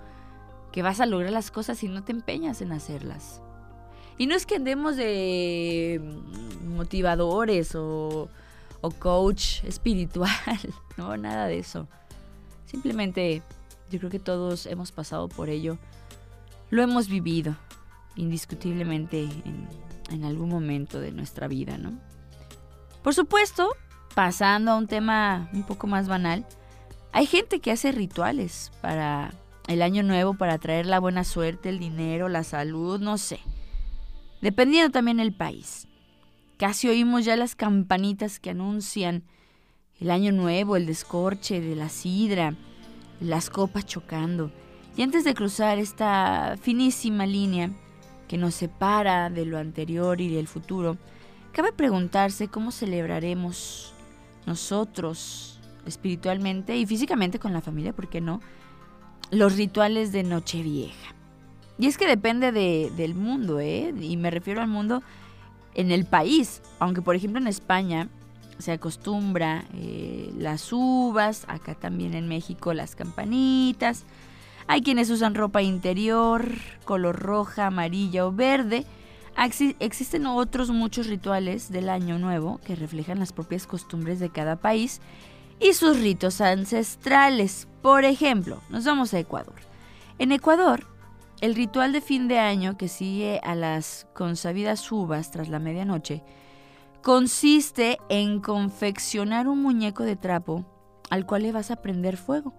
que 0.73 0.83
vas 0.83 1.01
a 1.01 1.07
lograr 1.07 1.33
las 1.33 1.51
cosas 1.51 1.83
y 1.83 1.89
no 1.89 2.03
te 2.05 2.13
empeñas 2.13 2.61
en 2.61 2.73
hacerlas. 2.73 3.41
Y 4.19 4.27
no 4.27 4.35
es 4.35 4.47
que 4.47 4.57
andemos 4.57 4.97
de 4.97 6.01
motivadores 6.67 7.75
o, 7.75 8.29
o 8.81 8.91
coach 8.91 9.65
espiritual, 9.65 10.31
no, 10.97 11.17
nada 11.17 11.47
de 11.47 11.59
eso. 11.59 11.89
Simplemente 12.67 13.43
yo 13.91 13.99
creo 13.99 14.11
que 14.11 14.19
todos 14.19 14.67
hemos 14.67 14.93
pasado 14.93 15.29
por 15.29 15.49
ello 15.49 15.79
lo 16.71 16.83
hemos 16.83 17.09
vivido 17.09 17.57
indiscutiblemente 18.17 19.23
en, 19.23 19.69
en, 20.11 20.25
algún 20.25 20.49
momento 20.49 21.01
de 21.01 21.13
nuestra 21.13 21.47
vida, 21.47 21.79
¿no? 21.79 21.93
Por 23.03 23.15
supuesto, 23.15 23.71
pasando 24.15 24.73
a 24.73 24.77
un 24.77 24.87
tema 24.87 25.49
un 25.53 25.65
poco 25.65 25.87
más 25.87 26.09
banal, 26.09 26.47
hay 27.13 27.27
gente 27.27 27.61
que 27.61 27.71
hace 27.71 27.93
rituales 27.93 28.73
para 28.81 29.33
el 29.69 29.83
año 29.83 30.03
nuevo, 30.03 30.35
para 30.35 30.59
traer 30.59 30.87
la 30.87 31.01
buena 31.01 31.25
suerte, 31.25 31.69
el 31.69 31.79
dinero, 31.79 32.29
la 32.29 32.45
salud, 32.45 33.01
no 33.01 33.19
sé. 33.19 33.41
Dependiendo 34.41 34.91
también 34.91 35.21
el 35.21 35.33
país. 35.33 35.89
Casi 36.59 36.89
oímos 36.89 37.25
ya 37.25 37.37
las 37.37 37.57
campanitas 37.57 38.41
que 38.41 38.51
anuncian 38.51 39.25
el 40.01 40.11
año 40.11 40.33
nuevo, 40.33 40.77
el 40.77 40.87
descorche 40.87 41.61
de 41.61 41.77
la 41.77 41.89
sidra, 41.89 42.55
las 43.21 43.49
copas 43.49 43.87
chocando. 43.87 44.51
Y 44.97 45.03
antes 45.03 45.25
de 45.25 45.35
cruzar 45.35 45.79
esta 45.79 46.57
finísima 46.61 47.27
línea 47.27 47.71
que 48.29 48.39
nos 48.39 48.55
separa 48.55 49.31
de 49.31 49.47
lo 49.47 49.59
anterior 49.59 50.21
y 50.21 50.35
del 50.35 50.47
futuro, 50.47 50.99
cabe 51.53 51.73
preguntarse 51.73 52.49
cómo 52.49 52.71
celebraremos 52.71 53.94
nosotros 54.47 55.59
espiritualmente 55.87 56.77
y 56.77 56.87
físicamente 56.87 57.39
con 57.39 57.53
la 57.53 57.61
familia, 57.61 57.93
¿por 57.93 58.09
qué 58.09 58.21
no? 58.21 58.41
Los 59.31 59.57
rituales 59.57 60.13
de 60.13 60.23
Nochevieja. 60.23 61.15
Y 61.79 61.87
es 61.87 61.99
que 61.99 62.07
depende 62.07 62.53
de- 62.53 62.93
del 62.97 63.15
mundo, 63.15 63.59
¿eh? 63.61 63.93
Y 64.01 64.17
me 64.17 64.31
refiero 64.31 64.61
al 64.61 64.69
mundo 64.69 65.03
en 65.75 65.91
el 65.91 66.05
país. 66.05 66.63
Aunque, 66.79 67.03
por 67.03 67.17
ejemplo, 67.17 67.41
en 67.41 67.49
España 67.49 68.09
se 68.59 68.73
acostumbra 68.73 69.65
eh, 69.75 70.33
las 70.39 70.73
uvas, 70.73 71.45
acá 71.49 71.75
también 71.75 72.15
en 72.15 72.29
México 72.29 72.73
las 72.75 72.95
campanitas. 72.95 74.05
Hay 74.69 74.83
quienes 74.83 75.11
usan 75.11 75.35
ropa 75.35 75.63
interior, 75.63 76.49
color 76.85 77.17
roja, 77.19 77.67
amarilla 77.67 78.25
o 78.27 78.33
verde. 78.33 78.87
Existen 79.37 80.27
otros 80.27 80.71
muchos 80.71 81.09
rituales 81.09 81.71
del 81.71 81.89
Año 81.89 82.19
Nuevo 82.19 82.61
que 82.65 82.77
reflejan 82.77 83.19
las 83.19 83.33
propias 83.33 83.67
costumbres 83.67 84.21
de 84.21 84.31
cada 84.31 84.57
país 84.57 85.01
y 85.61 85.73
sus 85.73 86.01
ritos 86.01 86.41
ancestrales. 86.41 87.69
Por 87.83 88.05
ejemplo, 88.05 88.61
nos 88.71 88.85
vamos 88.85 89.13
a 89.13 89.19
Ecuador. 89.19 89.57
En 90.19 90.33
Ecuador, 90.33 90.87
el 91.41 91.55
ritual 91.55 91.93
de 91.93 92.01
fin 92.01 92.29
de 92.29 92.39
año 92.39 92.77
que 92.77 92.89
sigue 92.89 93.41
a 93.43 93.55
las 93.55 94.07
consabidas 94.15 94.91
uvas 94.91 95.31
tras 95.31 95.49
la 95.49 95.59
medianoche 95.59 96.23
consiste 97.03 97.99
en 98.09 98.41
confeccionar 98.41 99.49
un 99.49 99.61
muñeco 99.61 100.05
de 100.05 100.17
trapo 100.17 100.65
al 101.11 101.27
cual 101.27 101.43
le 101.43 101.53
vas 101.53 101.71
a 101.71 101.77
prender 101.77 102.17
fuego. 102.17 102.55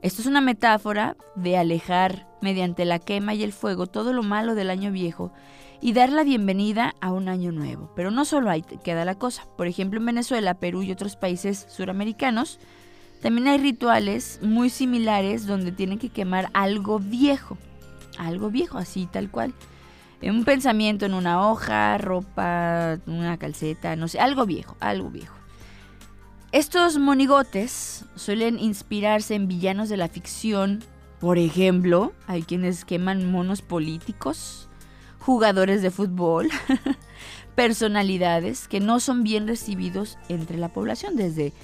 Esto 0.00 0.22
es 0.22 0.26
una 0.26 0.40
metáfora 0.40 1.16
de 1.34 1.56
alejar 1.58 2.26
mediante 2.40 2.84
la 2.84 2.98
quema 2.98 3.34
y 3.34 3.42
el 3.42 3.52
fuego 3.52 3.86
todo 3.86 4.12
lo 4.12 4.22
malo 4.22 4.54
del 4.54 4.70
año 4.70 4.90
viejo 4.90 5.32
y 5.80 5.92
dar 5.92 6.10
la 6.10 6.24
bienvenida 6.24 6.94
a 7.00 7.12
un 7.12 7.28
año 7.28 7.52
nuevo. 7.52 7.90
Pero 7.94 8.10
no 8.10 8.24
solo 8.24 8.50
ahí 8.50 8.62
queda 8.82 9.04
la 9.04 9.16
cosa. 9.16 9.46
Por 9.56 9.66
ejemplo, 9.66 9.98
en 10.00 10.06
Venezuela, 10.06 10.54
Perú 10.54 10.82
y 10.82 10.92
otros 10.92 11.16
países 11.16 11.66
suramericanos, 11.68 12.58
también 13.20 13.48
hay 13.48 13.58
rituales 13.58 14.38
muy 14.42 14.70
similares 14.70 15.46
donde 15.46 15.72
tienen 15.72 15.98
que 15.98 16.10
quemar 16.10 16.50
algo 16.52 16.98
viejo. 16.98 17.56
Algo 18.18 18.50
viejo, 18.50 18.78
así 18.78 19.06
tal 19.10 19.30
cual. 19.30 19.54
Un 20.22 20.44
pensamiento 20.44 21.04
en 21.06 21.14
una 21.14 21.48
hoja, 21.48 21.98
ropa, 21.98 22.98
una 23.06 23.36
calceta, 23.38 23.96
no 23.96 24.08
sé, 24.08 24.20
algo 24.20 24.46
viejo, 24.46 24.76
algo 24.80 25.10
viejo. 25.10 25.34
Estos 26.52 26.98
monigotes 26.98 28.04
suelen 28.14 28.58
inspirarse 28.58 29.34
en 29.34 29.48
villanos 29.48 29.88
de 29.88 29.96
la 29.96 30.08
ficción. 30.08 30.84
Por 31.18 31.36
ejemplo, 31.36 32.12
hay 32.26 32.42
quienes 32.42 32.84
queman 32.84 33.30
monos 33.30 33.60
políticos, 33.60 34.68
jugadores 35.24 35.80
de 35.80 35.90
fútbol, 35.90 36.50
personalidades 37.54 38.68
que 38.68 38.80
no 38.80 39.00
son 39.00 39.22
bien 39.22 39.48
recibidos 39.48 40.18
entre 40.28 40.58
la 40.58 40.68
población. 40.68 41.16
Desde 41.16 41.54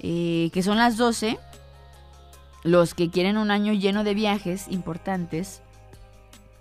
eh, 0.00 0.50
que 0.52 0.62
son 0.62 0.76
las 0.76 0.98
12, 0.98 1.38
los 2.62 2.92
que 2.92 3.10
quieren 3.10 3.38
un 3.38 3.50
año 3.50 3.72
lleno 3.72 4.04
de 4.04 4.12
viajes 4.12 4.66
importantes 4.68 5.62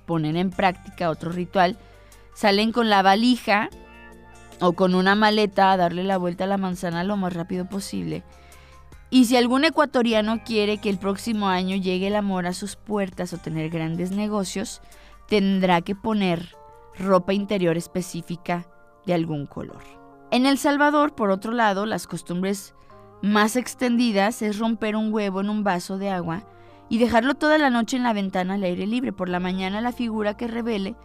ponen 0.06 0.38
en 0.38 0.50
práctica 0.50 1.10
otro 1.10 1.32
ritual, 1.32 1.78
salen 2.36 2.72
con 2.72 2.90
la 2.90 3.02
valija 3.02 3.70
o 4.62 4.74
con 4.74 4.96
una 4.96 5.16
maleta 5.16 5.74
a 5.74 5.78
darle 5.78 6.04
la 6.04 6.18
vuelta 6.18 6.46
a 6.46 6.48
la 6.48 6.58
manzana 6.58 7.04
lo 7.04 7.18
más 7.18 7.34
rápido 7.34 7.66
posible. 7.66 8.24
Y 9.10 9.26
si 9.26 9.36
algún 9.36 9.66
ecuatoriano 9.66 10.42
quiere 10.46 10.78
que 10.78 10.90
el 10.90 11.00
próximo 11.00 11.50
año 11.50 11.76
llegue 11.76 12.08
el 12.08 12.16
amor 12.16 12.48
a 12.48 12.54
sus 12.54 12.78
puertas 12.78 13.34
o 13.34 13.38
tener 13.38 13.70
grandes 13.70 14.12
negocios, 14.12 14.82
tendrá 15.28 15.82
que 15.82 15.96
poner 15.96 16.56
ropa 16.98 17.34
interior 17.34 17.78
específica 17.78 18.68
de 19.06 19.14
algún 19.14 19.46
color. 19.46 19.82
En 20.32 20.46
El 20.46 20.58
Salvador, 20.58 21.14
por 21.14 21.30
otro 21.30 21.52
lado, 21.52 21.86
las 21.86 22.08
costumbres 22.08 22.74
más 23.22 23.56
extendidas 23.56 24.42
es 24.42 24.60
romper 24.60 24.96
un 24.96 25.14
huevo 25.14 25.42
en 25.42 25.50
un 25.50 25.64
vaso 25.64 25.98
de 25.98 26.10
agua 26.10 26.44
y 26.90 26.98
dejarlo 26.98 27.36
toda 27.36 27.58
la 27.58 27.70
noche 27.70 27.98
en 27.98 28.04
la 28.04 28.14
ventana 28.14 28.56
al 28.56 28.64
aire 28.64 28.86
libre. 28.86 29.14
Por 29.14 29.30
la 29.30 29.40
mañana 29.40 29.82
la 29.82 29.92
figura 29.92 30.38
que 30.38 30.48
revele 30.48 30.96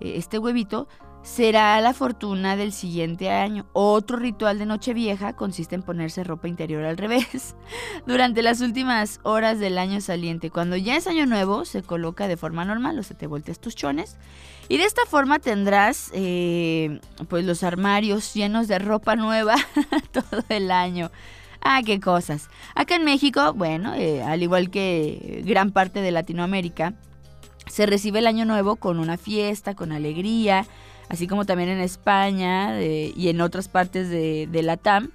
eh, 0.00 0.14
este 0.16 0.38
huevito 0.38 0.88
será 1.26 1.80
la 1.80 1.92
fortuna 1.92 2.54
del 2.54 2.72
siguiente 2.72 3.30
año. 3.30 3.66
Otro 3.72 4.16
ritual 4.16 4.60
de 4.60 4.66
Nochevieja 4.66 5.32
consiste 5.34 5.74
en 5.74 5.82
ponerse 5.82 6.22
ropa 6.22 6.46
interior 6.46 6.84
al 6.84 6.96
revés 6.96 7.56
durante 8.06 8.42
las 8.42 8.60
últimas 8.60 9.18
horas 9.24 9.58
del 9.58 9.76
año 9.76 10.00
saliente. 10.00 10.50
Cuando 10.50 10.76
ya 10.76 10.96
es 10.96 11.08
año 11.08 11.26
nuevo, 11.26 11.64
se 11.64 11.82
coloca 11.82 12.28
de 12.28 12.36
forma 12.36 12.64
normal, 12.64 12.98
o 13.00 13.02
se 13.02 13.14
te 13.14 13.26
volteas 13.26 13.58
tus 13.58 13.74
chones. 13.74 14.16
Y 14.68 14.78
de 14.78 14.84
esta 14.84 15.04
forma 15.04 15.40
tendrás 15.40 16.10
eh, 16.14 17.00
pues 17.28 17.44
los 17.44 17.64
armarios 17.64 18.32
llenos 18.32 18.68
de 18.68 18.78
ropa 18.78 19.16
nueva 19.16 19.56
todo 20.12 20.44
el 20.48 20.70
año. 20.70 21.10
Ah, 21.60 21.80
qué 21.84 21.98
cosas. 21.98 22.50
Acá 22.76 22.94
en 22.94 23.04
México, 23.04 23.52
bueno, 23.52 23.94
eh, 23.94 24.22
al 24.22 24.44
igual 24.44 24.70
que 24.70 25.42
gran 25.44 25.72
parte 25.72 26.00
de 26.02 26.12
Latinoamérica, 26.12 26.94
se 27.66 27.84
recibe 27.84 28.20
el 28.20 28.28
año 28.28 28.44
nuevo 28.44 28.76
con 28.76 29.00
una 29.00 29.16
fiesta, 29.16 29.74
con 29.74 29.90
alegría, 29.90 30.66
así 31.08 31.26
como 31.26 31.44
también 31.44 31.68
en 31.68 31.80
España 31.80 32.80
y 32.82 33.28
en 33.28 33.40
otras 33.40 33.68
partes 33.68 34.08
de, 34.08 34.48
de 34.50 34.62
la 34.62 34.76
TAM, 34.76 35.10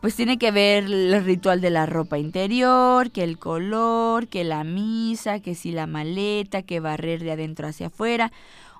pues 0.00 0.14
tiene 0.16 0.36
que 0.36 0.50
ver 0.50 0.84
el 0.84 1.24
ritual 1.24 1.60
de 1.60 1.70
la 1.70 1.86
ropa 1.86 2.18
interior, 2.18 3.10
que 3.10 3.24
el 3.24 3.38
color, 3.38 4.28
que 4.28 4.44
la 4.44 4.62
misa, 4.64 5.40
que 5.40 5.54
si 5.54 5.72
la 5.72 5.86
maleta, 5.86 6.62
que 6.62 6.80
barrer 6.80 7.22
de 7.22 7.32
adentro 7.32 7.68
hacia 7.68 7.86
afuera. 7.86 8.30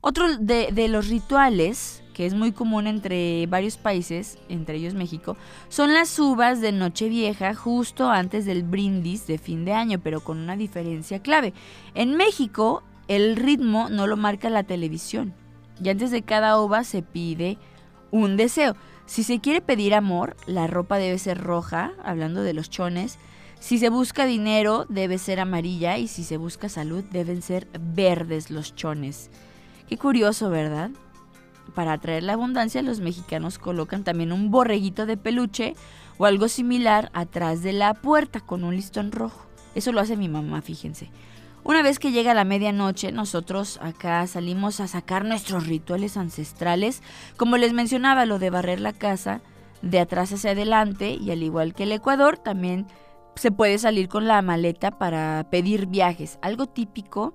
Otro 0.02 0.36
de 0.36 0.88
los 0.88 1.08
rituales 1.08 2.04
que 2.14 2.24
es 2.24 2.32
muy 2.32 2.52
común 2.52 2.86
entre 2.86 3.46
varios 3.48 3.76
países, 3.76 4.38
entre 4.48 4.78
ellos 4.78 4.94
México, 4.94 5.36
son 5.68 5.92
las 5.92 6.18
uvas 6.18 6.62
de 6.62 6.72
Nochevieja 6.72 7.54
justo 7.54 8.08
antes 8.08 8.46
del 8.46 8.62
brindis 8.62 9.26
de 9.26 9.36
fin 9.36 9.66
de 9.66 9.72
año, 9.72 9.98
pero 10.02 10.20
con 10.20 10.38
una 10.38 10.56
diferencia 10.56 11.18
clave. 11.18 11.52
En 11.94 12.16
México, 12.16 12.82
el 13.08 13.36
ritmo 13.36 13.90
no 13.90 14.06
lo 14.06 14.16
marca 14.16 14.48
la 14.48 14.62
televisión. 14.62 15.34
Y 15.82 15.88
antes 15.88 16.10
de 16.10 16.22
cada 16.22 16.60
uva 16.60 16.84
se 16.84 17.02
pide 17.02 17.58
un 18.10 18.36
deseo. 18.36 18.76
Si 19.06 19.22
se 19.22 19.40
quiere 19.40 19.60
pedir 19.60 19.94
amor, 19.94 20.36
la 20.46 20.66
ropa 20.66 20.98
debe 20.98 21.18
ser 21.18 21.38
roja, 21.42 21.92
hablando 22.02 22.42
de 22.42 22.54
los 22.54 22.70
chones. 22.70 23.18
Si 23.60 23.78
se 23.78 23.88
busca 23.88 24.24
dinero, 24.26 24.86
debe 24.88 25.18
ser 25.18 25.40
amarilla. 25.40 25.98
Y 25.98 26.08
si 26.08 26.24
se 26.24 26.36
busca 26.36 26.68
salud, 26.68 27.04
deben 27.10 27.42
ser 27.42 27.68
verdes 27.80 28.50
los 28.50 28.74
chones. 28.74 29.30
Qué 29.88 29.98
curioso, 29.98 30.48
¿verdad? 30.48 30.90
Para 31.74 31.92
atraer 31.92 32.22
la 32.22 32.34
abundancia, 32.34 32.82
los 32.82 33.00
mexicanos 33.00 33.58
colocan 33.58 34.04
también 34.04 34.32
un 34.32 34.50
borreguito 34.50 35.06
de 35.06 35.16
peluche 35.16 35.74
o 36.18 36.26
algo 36.26 36.48
similar 36.48 37.10
atrás 37.12 37.62
de 37.62 37.72
la 37.72 37.94
puerta 37.94 38.40
con 38.40 38.64
un 38.64 38.76
listón 38.76 39.12
rojo. 39.12 39.46
Eso 39.74 39.92
lo 39.92 40.00
hace 40.00 40.16
mi 40.16 40.28
mamá, 40.28 40.62
fíjense. 40.62 41.10
Una 41.64 41.80
vez 41.82 41.98
que 41.98 42.12
llega 42.12 42.34
la 42.34 42.44
medianoche, 42.44 43.10
nosotros 43.10 43.78
acá 43.80 44.26
salimos 44.26 44.80
a 44.80 44.86
sacar 44.86 45.24
nuestros 45.24 45.66
rituales 45.66 46.18
ancestrales, 46.18 47.02
como 47.38 47.56
les 47.56 47.72
mencionaba, 47.72 48.26
lo 48.26 48.38
de 48.38 48.50
barrer 48.50 48.80
la 48.80 48.92
casa 48.92 49.40
de 49.80 49.98
atrás 49.98 50.30
hacia 50.30 50.50
adelante 50.50 51.16
y 51.18 51.30
al 51.30 51.42
igual 51.42 51.74
que 51.74 51.84
el 51.84 51.92
Ecuador, 51.92 52.36
también 52.36 52.86
se 53.34 53.50
puede 53.50 53.78
salir 53.78 54.08
con 54.08 54.28
la 54.28 54.42
maleta 54.42 54.98
para 54.98 55.46
pedir 55.50 55.86
viajes. 55.86 56.38
Algo 56.42 56.66
típico 56.66 57.32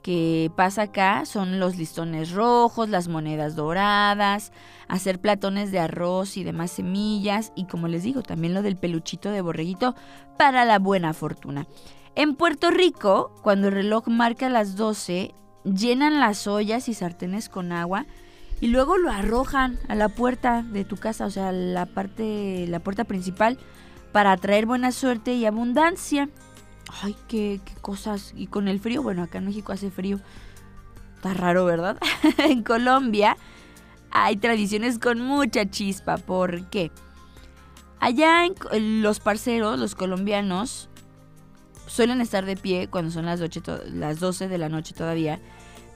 que 0.00 0.52
pasa 0.54 0.82
acá 0.82 1.26
son 1.26 1.58
los 1.58 1.76
listones 1.76 2.30
rojos, 2.30 2.88
las 2.88 3.08
monedas 3.08 3.56
doradas, 3.56 4.52
hacer 4.86 5.20
platones 5.20 5.72
de 5.72 5.80
arroz 5.80 6.36
y 6.36 6.44
demás 6.44 6.70
semillas 6.70 7.52
y 7.56 7.66
como 7.66 7.88
les 7.88 8.04
digo, 8.04 8.22
también 8.22 8.54
lo 8.54 8.62
del 8.62 8.76
peluchito 8.76 9.32
de 9.32 9.40
borreguito 9.40 9.96
para 10.38 10.64
la 10.64 10.78
buena 10.78 11.12
fortuna. 11.12 11.66
En 12.16 12.34
Puerto 12.34 12.70
Rico, 12.70 13.30
cuando 13.42 13.68
el 13.68 13.74
reloj 13.74 14.08
marca 14.08 14.48
las 14.48 14.74
12, 14.76 15.34
llenan 15.64 16.18
las 16.18 16.46
ollas 16.46 16.88
y 16.88 16.94
sartenes 16.94 17.50
con 17.50 17.72
agua 17.72 18.06
y 18.58 18.68
luego 18.68 18.96
lo 18.96 19.10
arrojan 19.10 19.78
a 19.86 19.94
la 19.94 20.08
puerta 20.08 20.62
de 20.62 20.86
tu 20.86 20.96
casa, 20.96 21.26
o 21.26 21.30
sea, 21.30 21.52
la 21.52 21.84
parte 21.84 22.64
la 22.68 22.80
puerta 22.80 23.04
principal 23.04 23.58
para 24.12 24.32
atraer 24.32 24.64
buena 24.64 24.92
suerte 24.92 25.34
y 25.34 25.44
abundancia. 25.44 26.30
Ay, 27.02 27.14
qué, 27.28 27.60
cosas. 27.82 28.32
Y 28.34 28.46
con 28.46 28.66
el 28.66 28.80
frío, 28.80 29.02
bueno, 29.02 29.22
acá 29.22 29.36
en 29.36 29.44
México 29.44 29.72
hace 29.72 29.90
frío. 29.90 30.18
Está 31.16 31.34
raro, 31.34 31.66
¿verdad? 31.66 31.98
en 32.38 32.62
Colombia 32.62 33.36
hay 34.10 34.38
tradiciones 34.38 34.98
con 34.98 35.20
mucha 35.20 35.68
chispa. 35.68 36.16
¿Por 36.16 36.70
qué? 36.70 36.90
Allá 38.00 38.44
los 38.72 39.20
parceros, 39.20 39.78
los 39.78 39.94
colombianos, 39.94 40.88
suelen 41.86 42.20
estar 42.20 42.44
de 42.44 42.56
pie 42.56 42.88
cuando 42.88 43.10
son 43.10 43.26
las, 43.26 43.40
8 43.40 43.62
to- 43.62 43.80
las 43.86 44.20
12 44.20 44.48
de 44.48 44.58
la 44.58 44.68
noche 44.68 44.94
todavía. 44.94 45.40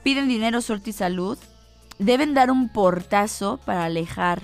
Piden 0.03 0.27
dinero, 0.27 0.61
suerte 0.61 0.89
y 0.91 0.93
salud. 0.93 1.37
Deben 1.99 2.33
dar 2.33 2.49
un 2.51 2.69
portazo 2.69 3.57
para 3.65 3.85
alejar 3.85 4.43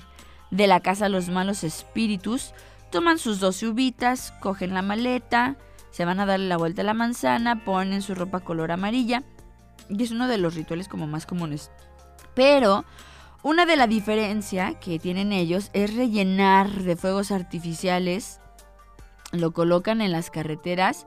de 0.50 0.66
la 0.66 0.80
casa 0.80 1.08
los 1.08 1.28
malos 1.28 1.64
espíritus. 1.64 2.52
Toman 2.90 3.18
sus 3.18 3.40
12 3.40 3.68
uvitas, 3.68 4.32
cogen 4.40 4.72
la 4.74 4.82
maleta, 4.82 5.56
se 5.90 6.04
van 6.04 6.20
a 6.20 6.26
darle 6.26 6.48
la 6.48 6.56
vuelta 6.56 6.82
a 6.82 6.84
la 6.84 6.94
manzana, 6.94 7.64
ponen 7.64 8.02
su 8.02 8.14
ropa 8.14 8.40
color 8.40 8.70
amarilla. 8.70 9.22
Y 9.88 10.02
es 10.02 10.10
uno 10.10 10.28
de 10.28 10.38
los 10.38 10.54
rituales 10.54 10.86
como 10.88 11.06
más 11.06 11.26
comunes. 11.26 11.70
Pero 12.34 12.84
una 13.42 13.66
de 13.66 13.76
la 13.76 13.86
diferencia 13.86 14.78
que 14.78 14.98
tienen 14.98 15.32
ellos 15.32 15.70
es 15.72 15.94
rellenar 15.96 16.70
de 16.70 16.94
fuegos 16.96 17.30
artificiales. 17.32 18.40
Lo 19.32 19.52
colocan 19.52 20.00
en 20.00 20.12
las 20.12 20.30
carreteras 20.30 21.04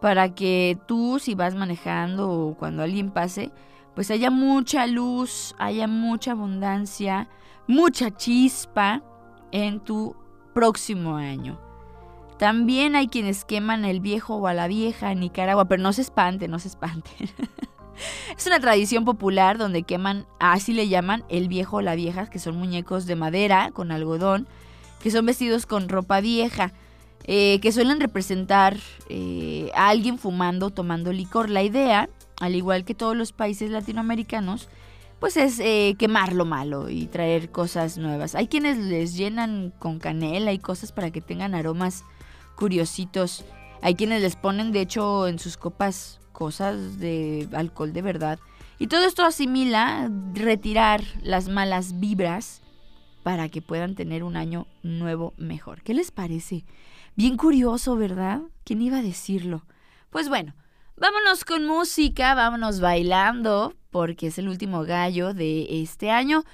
para 0.00 0.34
que 0.34 0.78
tú 0.86 1.18
si 1.18 1.34
vas 1.34 1.54
manejando 1.54 2.30
o 2.30 2.54
cuando 2.54 2.82
alguien 2.82 3.10
pase, 3.10 3.52
pues 3.94 4.10
haya 4.10 4.30
mucha 4.30 4.86
luz, 4.86 5.54
haya 5.58 5.86
mucha 5.86 6.32
abundancia, 6.32 7.28
mucha 7.66 8.10
chispa 8.10 9.02
en 9.52 9.80
tu 9.80 10.16
próximo 10.54 11.16
año. 11.16 11.60
También 12.38 12.96
hay 12.96 13.08
quienes 13.08 13.44
queman 13.44 13.84
el 13.84 14.00
viejo 14.00 14.36
o 14.36 14.46
a 14.46 14.54
la 14.54 14.66
vieja 14.66 15.12
en 15.12 15.20
Nicaragua, 15.20 15.66
pero 15.66 15.82
no 15.82 15.92
se 15.92 16.00
espanten, 16.00 16.50
no 16.50 16.58
se 16.58 16.68
espanten. 16.68 17.28
es 18.36 18.46
una 18.46 18.60
tradición 18.60 19.04
popular 19.04 19.58
donde 19.58 19.82
queman, 19.82 20.26
así 20.38 20.72
le 20.72 20.88
llaman, 20.88 21.24
el 21.28 21.48
viejo 21.48 21.78
o 21.78 21.82
la 21.82 21.94
vieja, 21.94 22.30
que 22.30 22.38
son 22.38 22.56
muñecos 22.56 23.04
de 23.04 23.16
madera 23.16 23.70
con 23.72 23.92
algodón, 23.92 24.48
que 25.02 25.10
son 25.10 25.26
vestidos 25.26 25.66
con 25.66 25.90
ropa 25.90 26.20
vieja, 26.20 26.72
eh, 27.24 27.60
que 27.60 27.72
suelen 27.72 28.00
representar 28.00 28.76
eh, 29.08 29.70
a 29.74 29.88
alguien 29.88 30.18
fumando, 30.18 30.70
tomando 30.70 31.12
licor. 31.12 31.50
La 31.50 31.62
idea, 31.62 32.08
al 32.40 32.54
igual 32.54 32.84
que 32.84 32.94
todos 32.94 33.16
los 33.16 33.32
países 33.32 33.70
latinoamericanos, 33.70 34.68
pues 35.20 35.36
es 35.36 35.60
eh, 35.60 35.96
quemar 35.98 36.32
lo 36.32 36.46
malo 36.46 36.88
y 36.88 37.06
traer 37.06 37.50
cosas 37.50 37.98
nuevas. 37.98 38.34
Hay 38.34 38.48
quienes 38.48 38.78
les 38.78 39.14
llenan 39.16 39.72
con 39.78 39.98
canela 39.98 40.52
y 40.52 40.58
cosas 40.58 40.92
para 40.92 41.10
que 41.10 41.20
tengan 41.20 41.54
aromas 41.54 42.04
curiositos. 42.56 43.44
Hay 43.82 43.94
quienes 43.94 44.22
les 44.22 44.36
ponen, 44.36 44.72
de 44.72 44.80
hecho, 44.80 45.28
en 45.28 45.38
sus 45.38 45.56
copas 45.56 46.20
cosas 46.32 46.98
de 46.98 47.48
alcohol 47.52 47.92
de 47.92 48.02
verdad. 48.02 48.38
Y 48.78 48.86
todo 48.86 49.04
esto 49.04 49.24
asimila 49.24 50.10
retirar 50.32 51.02
las 51.22 51.48
malas 51.48 52.00
vibras 52.00 52.62
para 53.22 53.50
que 53.50 53.60
puedan 53.60 53.94
tener 53.94 54.24
un 54.24 54.36
año 54.36 54.66
nuevo 54.82 55.34
mejor. 55.36 55.82
¿Qué 55.82 55.92
les 55.92 56.10
parece? 56.10 56.64
Bien 57.20 57.36
curioso, 57.36 57.96
¿verdad? 57.96 58.40
¿Quién 58.64 58.80
iba 58.80 58.96
a 58.96 59.02
decirlo? 59.02 59.66
Pues 60.08 60.30
bueno, 60.30 60.54
vámonos 60.96 61.44
con 61.44 61.66
música, 61.66 62.34
vámonos 62.34 62.80
bailando, 62.80 63.74
porque 63.90 64.28
es 64.28 64.38
el 64.38 64.48
último 64.48 64.84
gallo 64.84 65.34
de 65.34 65.82
este 65.82 66.10
año. 66.10 66.44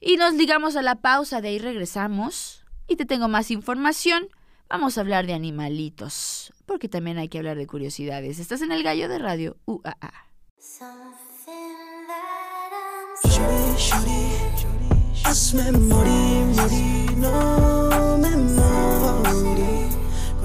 Y 0.00 0.16
nos 0.16 0.34
ligamos 0.34 0.74
a 0.74 0.82
la 0.82 0.96
pausa, 0.96 1.40
de 1.40 1.50
ahí 1.50 1.60
regresamos. 1.60 2.64
Y 2.88 2.96
te 2.96 3.06
tengo 3.06 3.28
más 3.28 3.52
información. 3.52 4.26
Vamos 4.68 4.98
a 4.98 5.02
hablar 5.02 5.28
de 5.28 5.34
animalitos, 5.34 6.52
porque 6.66 6.88
también 6.88 7.18
hay 7.18 7.28
que 7.28 7.38
hablar 7.38 7.56
de 7.56 7.68
curiosidades. 7.68 8.40
Estás 8.40 8.62
en 8.62 8.72
el 8.72 8.82
gallo 8.82 9.08
de 9.08 9.20
radio 9.20 9.56
UAA. 9.66 10.10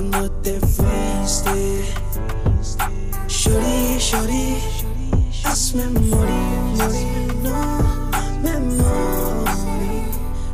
Cuando 0.01 0.31
te 0.41 0.59
fuiste. 0.59 1.85
Shorty, 3.27 3.99
shorty, 3.99 4.57
hazme 5.43 5.85
morir, 5.85 6.57
morir, 6.77 7.35
no 7.43 7.77
me 8.41 8.59
morí 8.59 10.05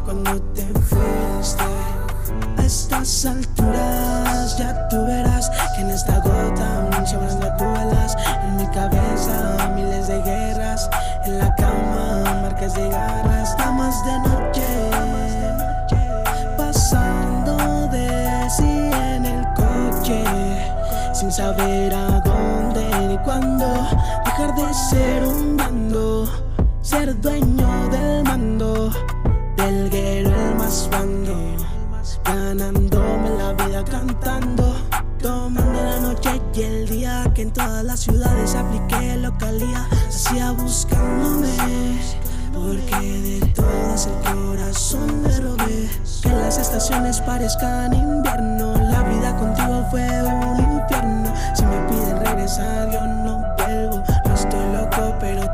cuando 0.03 0.41
te 0.53 0.65
fuiste. 0.81 1.63
A 2.57 2.63
estas 2.65 3.25
alturas 3.25 4.57
ya 4.57 4.87
tú 4.89 5.05
verás 5.05 5.49
que 5.75 5.81
en 5.81 5.91
esta 5.91 6.19
gota 6.19 7.05
sobran 7.05 7.39
gatuelas 7.39 8.17
en 8.43 8.57
mi 8.57 8.67
cabeza 8.67 9.71
miles 9.75 10.07
de 10.07 10.21
guerras 10.23 10.89
en 11.25 11.39
la 11.39 11.55
cama 11.55 12.41
marcas 12.41 12.73
de 12.73 12.89
garras 12.89 13.57
damas 13.57 13.95
de 14.05 14.19
noche 14.19 14.36
saber 21.37 21.93
a 21.93 22.19
dónde 22.21 22.83
ni 23.07 23.17
cuándo 23.19 23.67
dejar 24.25 24.55
de 24.55 24.73
ser 24.73 25.23
un 25.23 25.55
bando 25.55 26.25
ser 26.81 27.21
dueño 27.21 27.87
del 27.91 28.23
mando 28.23 28.89
del 29.55 29.87
guero 29.91 30.31
el 30.31 30.55
más 30.55 30.89
bando 30.91 31.35
ganándome 32.25 33.29
la 33.37 33.53
vida 33.53 33.85
cantando 33.85 34.77
tomando 35.21 35.79
la 35.83 35.99
noche 35.99 36.41
y 36.55 36.61
el 36.63 36.89
día 36.89 37.31
que 37.35 37.43
en 37.43 37.51
todas 37.51 37.83
las 37.83 37.99
ciudades 37.99 38.55
apliqué 38.55 39.17
localía 39.17 39.87
hacía 40.07 40.53
buscándome 40.53 41.99
porque 42.51 43.11
de 43.21 43.45
todas 43.53 44.07
el 44.07 44.33
corazón 44.33 45.21
me 45.21 45.39
robé 45.39 45.87
que 46.23 46.29
las 46.29 46.57
estaciones 46.57 47.21
parezcan 47.21 47.93
invierno 47.93 48.73
la 48.73 49.03
vida 49.03 49.37
contigo 49.37 49.85
fue 49.91 50.23
un 50.23 50.59
infierno 50.81 51.26
regresar 52.37 52.89
yo 52.91 53.01
no 53.01 53.43
vuelvo 53.57 54.03
no 54.25 54.33
estoy 54.33 54.71
loco 54.71 55.15
pero 55.19 55.46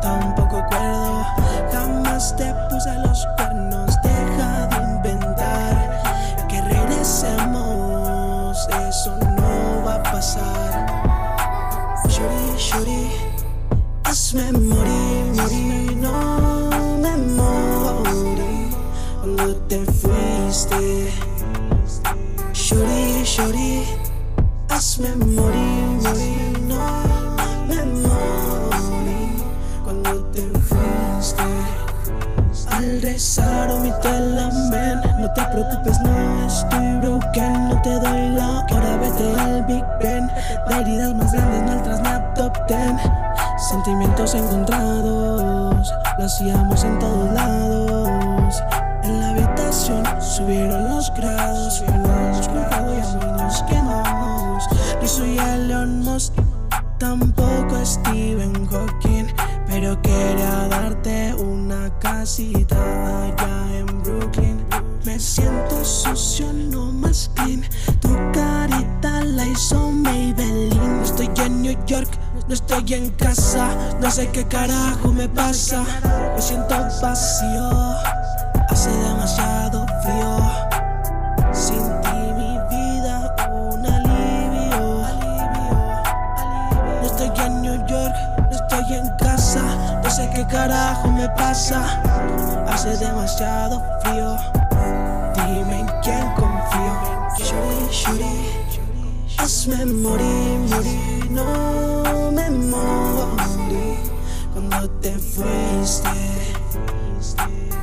cuando 104.54 104.90
te 105.02 105.12
fuiste. 105.18 106.10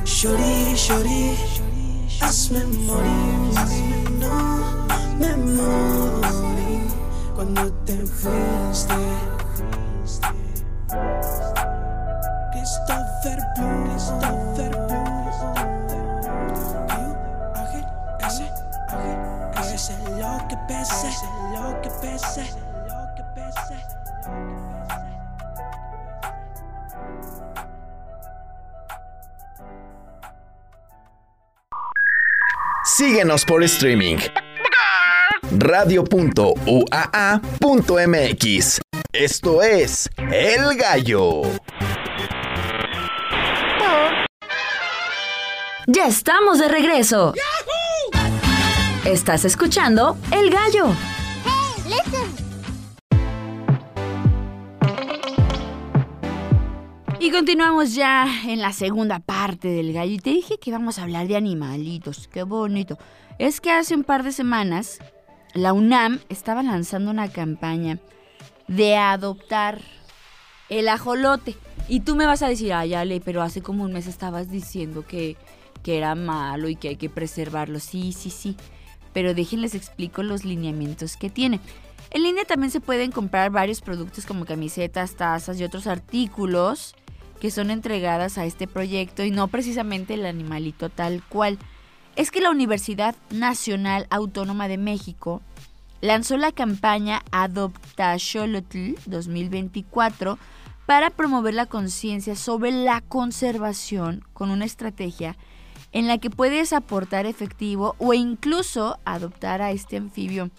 Shuri, 0.05 0.75
shuri, 0.75 1.37
Hazme 2.21 2.63
morir, 2.65 4.09
no 4.19 4.87
me 5.19 5.35
morí 5.37 6.87
cuando 7.35 7.73
te 7.85 7.97
fuiste. 8.05 8.95
Christopher 12.51 13.39
Blue, 13.57 13.83
Christopher 13.89 14.71
Blue. 14.87 15.11
Ese, 18.27 18.45
ese, 19.59 19.75
ese 19.75 19.93
lo 20.19 20.47
que 20.47 20.57
pese, 20.67 21.09
lo 21.53 21.81
que 21.81 21.89
pese, 22.01 22.43
Síguenos 33.01 33.43
por 33.45 33.63
streaming. 33.63 34.17
Radio.uaa.mx. 35.57 36.61
Esto 39.11 39.63
es 39.63 40.07
El 40.17 40.77
Gallo. 40.77 41.41
Ya 45.87 46.05
estamos 46.05 46.59
de 46.59 46.67
regreso. 46.67 47.33
Estás 49.03 49.45
escuchando 49.45 50.15
El 50.29 50.51
Gallo. 50.51 50.93
Y 57.21 57.29
continuamos 57.29 57.93
ya 57.93 58.25
en 58.47 58.61
la 58.61 58.73
segunda 58.73 59.19
parte 59.19 59.67
del 59.67 59.93
gallo. 59.93 60.13
Y 60.13 60.17
te 60.17 60.31
dije 60.31 60.57
que 60.57 60.71
vamos 60.71 60.97
a 60.97 61.03
hablar 61.03 61.27
de 61.27 61.35
animalitos. 61.35 62.27
Qué 62.27 62.41
bonito. 62.41 62.97
Es 63.37 63.61
que 63.61 63.69
hace 63.69 63.93
un 63.93 64.03
par 64.03 64.23
de 64.23 64.31
semanas 64.31 64.97
la 65.53 65.71
UNAM 65.71 66.19
estaba 66.29 66.63
lanzando 66.63 67.11
una 67.11 67.31
campaña 67.31 67.99
de 68.67 68.97
adoptar 68.97 69.81
el 70.69 70.89
ajolote. 70.89 71.55
Y 71.87 71.99
tú 71.99 72.15
me 72.15 72.25
vas 72.25 72.41
a 72.41 72.47
decir, 72.47 72.73
ay, 72.73 72.95
Ale, 72.95 73.21
pero 73.21 73.43
hace 73.43 73.61
como 73.61 73.83
un 73.83 73.93
mes 73.93 74.07
estabas 74.07 74.49
diciendo 74.49 75.05
que, 75.07 75.37
que 75.83 75.99
era 75.99 76.15
malo 76.15 76.69
y 76.69 76.75
que 76.75 76.87
hay 76.87 76.95
que 76.95 77.11
preservarlo. 77.11 77.79
Sí, 77.79 78.13
sí, 78.13 78.31
sí. 78.31 78.57
Pero 79.13 79.35
déjenles 79.35 79.75
explico 79.75 80.23
los 80.23 80.43
lineamientos 80.43 81.17
que 81.17 81.29
tiene. 81.29 81.59
En 82.09 82.23
línea 82.23 82.45
también 82.45 82.71
se 82.71 82.81
pueden 82.81 83.11
comprar 83.11 83.51
varios 83.51 83.79
productos 83.79 84.25
como 84.25 84.45
camisetas, 84.45 85.15
tazas 85.15 85.59
y 85.59 85.63
otros 85.63 85.85
artículos 85.85 86.95
que 87.41 87.51
son 87.51 87.71
entregadas 87.71 88.37
a 88.37 88.45
este 88.45 88.67
proyecto 88.67 89.23
y 89.23 89.31
no 89.31 89.47
precisamente 89.47 90.13
el 90.13 90.27
animalito 90.27 90.89
tal 90.89 91.23
cual. 91.27 91.57
Es 92.15 92.29
que 92.29 92.39
la 92.39 92.51
Universidad 92.51 93.15
Nacional 93.31 94.05
Autónoma 94.11 94.67
de 94.67 94.77
México 94.77 95.41
lanzó 96.01 96.37
la 96.37 96.51
campaña 96.51 97.23
Adopta 97.31 98.15
Xolotl 98.19 98.93
2024 99.07 100.37
para 100.85 101.09
promover 101.09 101.55
la 101.55 101.65
conciencia 101.65 102.35
sobre 102.35 102.71
la 102.71 103.01
conservación 103.01 104.23
con 104.33 104.51
una 104.51 104.65
estrategia 104.65 105.35
en 105.93 106.07
la 106.07 106.19
que 106.19 106.29
puedes 106.29 106.73
aportar 106.73 107.25
efectivo 107.25 107.95
o 107.97 108.13
incluso 108.13 108.99
adoptar 109.03 109.63
a 109.63 109.71
este 109.71 109.97
anfibio 109.97 110.51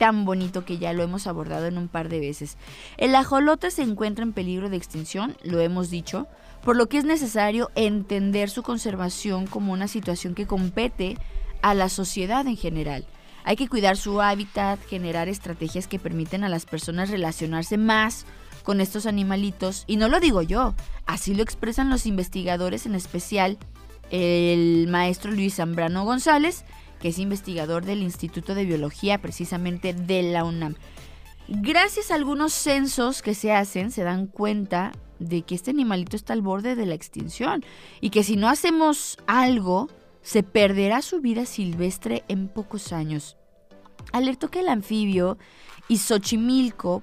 tan 0.00 0.24
bonito 0.24 0.64
que 0.64 0.78
ya 0.78 0.94
lo 0.94 1.02
hemos 1.02 1.26
abordado 1.26 1.66
en 1.66 1.76
un 1.76 1.86
par 1.86 2.08
de 2.08 2.20
veces. 2.20 2.56
El 2.96 3.14
ajolote 3.14 3.70
se 3.70 3.82
encuentra 3.82 4.24
en 4.24 4.32
peligro 4.32 4.70
de 4.70 4.78
extinción, 4.78 5.36
lo 5.42 5.60
hemos 5.60 5.90
dicho, 5.90 6.26
por 6.64 6.74
lo 6.74 6.88
que 6.88 6.96
es 6.96 7.04
necesario 7.04 7.70
entender 7.74 8.48
su 8.48 8.62
conservación 8.62 9.46
como 9.46 9.74
una 9.74 9.88
situación 9.88 10.34
que 10.34 10.46
compete 10.46 11.18
a 11.60 11.74
la 11.74 11.90
sociedad 11.90 12.46
en 12.46 12.56
general. 12.56 13.04
Hay 13.44 13.56
que 13.56 13.68
cuidar 13.68 13.98
su 13.98 14.22
hábitat, 14.22 14.80
generar 14.86 15.28
estrategias 15.28 15.86
que 15.86 15.98
permiten 15.98 16.44
a 16.44 16.48
las 16.48 16.64
personas 16.64 17.10
relacionarse 17.10 17.76
más 17.76 18.24
con 18.62 18.80
estos 18.80 19.04
animalitos. 19.04 19.84
Y 19.86 19.98
no 19.98 20.08
lo 20.08 20.18
digo 20.18 20.40
yo, 20.40 20.74
así 21.04 21.34
lo 21.34 21.42
expresan 21.42 21.90
los 21.90 22.06
investigadores, 22.06 22.86
en 22.86 22.94
especial 22.94 23.58
el 24.10 24.88
maestro 24.88 25.30
Luis 25.30 25.56
Zambrano 25.56 26.06
González, 26.06 26.64
que 27.00 27.08
es 27.08 27.18
investigador 27.18 27.84
del 27.84 28.02
Instituto 28.02 28.54
de 28.54 28.64
Biología 28.64 29.20
precisamente 29.20 29.92
de 29.92 30.22
la 30.22 30.44
UNAM. 30.44 30.76
Gracias 31.48 32.10
a 32.10 32.14
algunos 32.14 32.52
censos 32.52 33.22
que 33.22 33.34
se 33.34 33.52
hacen, 33.52 33.90
se 33.90 34.04
dan 34.04 34.26
cuenta 34.26 34.92
de 35.18 35.42
que 35.42 35.54
este 35.54 35.72
animalito 35.72 36.14
está 36.14 36.32
al 36.32 36.42
borde 36.42 36.76
de 36.76 36.86
la 36.86 36.94
extinción 36.94 37.64
y 38.00 38.10
que 38.10 38.22
si 38.22 38.36
no 38.36 38.48
hacemos 38.48 39.18
algo, 39.26 39.88
se 40.22 40.42
perderá 40.42 41.02
su 41.02 41.20
vida 41.20 41.46
silvestre 41.46 42.22
en 42.28 42.46
pocos 42.48 42.92
años. 42.92 43.36
Alertó 44.12 44.48
que 44.48 44.60
el 44.60 44.68
anfibio 44.68 45.38
y 45.88 45.98
Xochimilco 45.98 47.02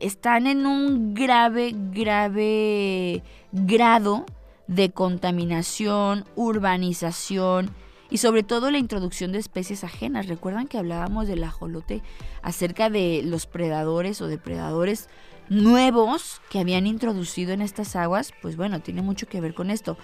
están 0.00 0.46
en 0.46 0.66
un 0.66 1.14
grave, 1.14 1.72
grave 1.92 3.22
grado 3.52 4.26
de 4.66 4.90
contaminación, 4.90 6.24
urbanización 6.34 7.70
y 8.10 8.18
sobre 8.18 8.42
todo 8.42 8.70
la 8.70 8.78
introducción 8.78 9.32
de 9.32 9.38
especies 9.38 9.84
ajenas. 9.84 10.26
Recuerdan 10.26 10.66
que 10.66 10.78
hablábamos 10.78 11.26
del 11.26 11.44
ajolote 11.44 12.02
acerca 12.42 12.90
de 12.90 13.22
los 13.24 13.46
predadores 13.46 14.20
o 14.20 14.28
depredadores 14.28 15.08
nuevos 15.48 16.40
que 16.50 16.58
habían 16.58 16.86
introducido 16.86 17.52
en 17.52 17.62
estas 17.62 17.96
aguas, 17.96 18.32
pues 18.42 18.56
bueno, 18.56 18.80
tiene 18.80 19.02
mucho 19.02 19.26
que 19.26 19.40
ver 19.40 19.54
con 19.54 19.70
esto. 19.70 19.96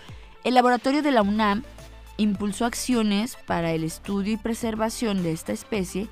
El 0.44 0.54
laboratorio 0.54 1.02
de 1.02 1.12
la 1.12 1.22
UNAM 1.22 1.62
impulsó 2.16 2.64
acciones 2.64 3.36
para 3.46 3.72
el 3.72 3.84
estudio 3.84 4.34
y 4.34 4.36
preservación 4.36 5.22
de 5.22 5.32
esta 5.32 5.52
especie, 5.52 6.08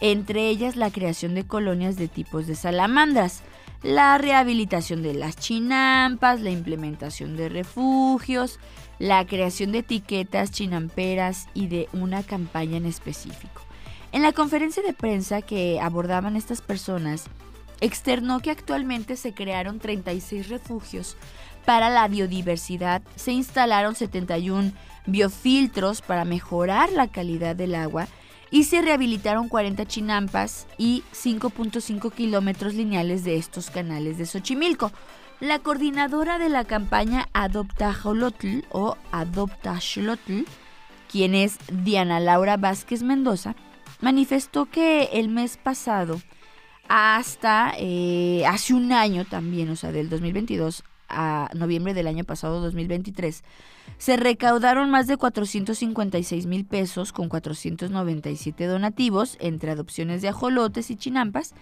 entre 0.00 0.48
ellas 0.48 0.76
la 0.76 0.90
creación 0.90 1.34
de 1.34 1.46
colonias 1.46 1.96
de 1.96 2.08
tipos 2.08 2.46
de 2.46 2.54
salamandras, 2.54 3.42
la 3.82 4.16
rehabilitación 4.18 5.02
de 5.02 5.14
las 5.14 5.36
chinampas, 5.36 6.40
la 6.40 6.50
implementación 6.50 7.36
de 7.36 7.48
refugios, 7.48 8.60
la 8.98 9.26
creación 9.26 9.72
de 9.72 9.78
etiquetas 9.78 10.52
chinamperas 10.52 11.48
y 11.54 11.66
de 11.66 11.88
una 11.92 12.22
campaña 12.22 12.76
en 12.76 12.86
específico. 12.86 13.62
En 14.12 14.22
la 14.22 14.32
conferencia 14.32 14.82
de 14.82 14.92
prensa 14.92 15.42
que 15.42 15.80
abordaban 15.80 16.36
estas 16.36 16.60
personas, 16.60 17.24
externó 17.80 18.40
que 18.40 18.50
actualmente 18.50 19.16
se 19.16 19.34
crearon 19.34 19.80
36 19.80 20.48
refugios 20.48 21.16
para 21.64 21.90
la 21.90 22.06
biodiversidad, 22.08 23.02
se 23.16 23.32
instalaron 23.32 23.94
71 23.94 24.72
biofiltros 25.06 26.02
para 26.02 26.24
mejorar 26.24 26.92
la 26.92 27.08
calidad 27.08 27.56
del 27.56 27.74
agua 27.74 28.06
y 28.52 28.64
se 28.64 28.82
rehabilitaron 28.82 29.48
40 29.48 29.86
chinampas 29.86 30.68
y 30.76 31.02
5.5 31.12 32.12
kilómetros 32.12 32.74
lineales 32.74 33.24
de 33.24 33.36
estos 33.36 33.70
canales 33.70 34.18
de 34.18 34.26
Xochimilco. 34.26 34.92
La 35.40 35.58
coordinadora 35.58 36.38
de 36.38 36.50
la 36.50 36.64
campaña 36.64 37.28
Adopta 37.32 37.92
Jolotl 37.92 38.60
o 38.70 38.96
Adopta 39.10 39.80
Xolotl, 39.80 40.42
quien 41.10 41.34
es 41.34 41.58
Diana 41.72 42.20
Laura 42.20 42.58
Vázquez 42.58 43.02
Mendoza, 43.02 43.56
manifestó 44.02 44.66
que 44.66 45.04
el 45.14 45.30
mes 45.30 45.56
pasado 45.56 46.20
hasta 46.88 47.72
eh, 47.78 48.44
hace 48.46 48.74
un 48.74 48.92
año 48.92 49.24
también, 49.24 49.70
o 49.70 49.76
sea, 49.76 49.92
del 49.92 50.10
2022 50.10 50.84
a 51.12 51.48
noviembre 51.54 51.94
del 51.94 52.08
año 52.08 52.24
pasado, 52.24 52.60
2023, 52.60 53.44
se 53.98 54.16
recaudaron 54.16 54.90
más 54.90 55.06
de 55.06 55.16
456 55.16 56.46
mil 56.46 56.64
pesos 56.64 57.12
con 57.12 57.28
497 57.28 58.66
donativos 58.66 59.36
entre 59.40 59.70
adopciones 59.70 60.22
de 60.22 60.28
ajolotes 60.28 60.90
y 60.90 60.96
chinampas 60.96 61.54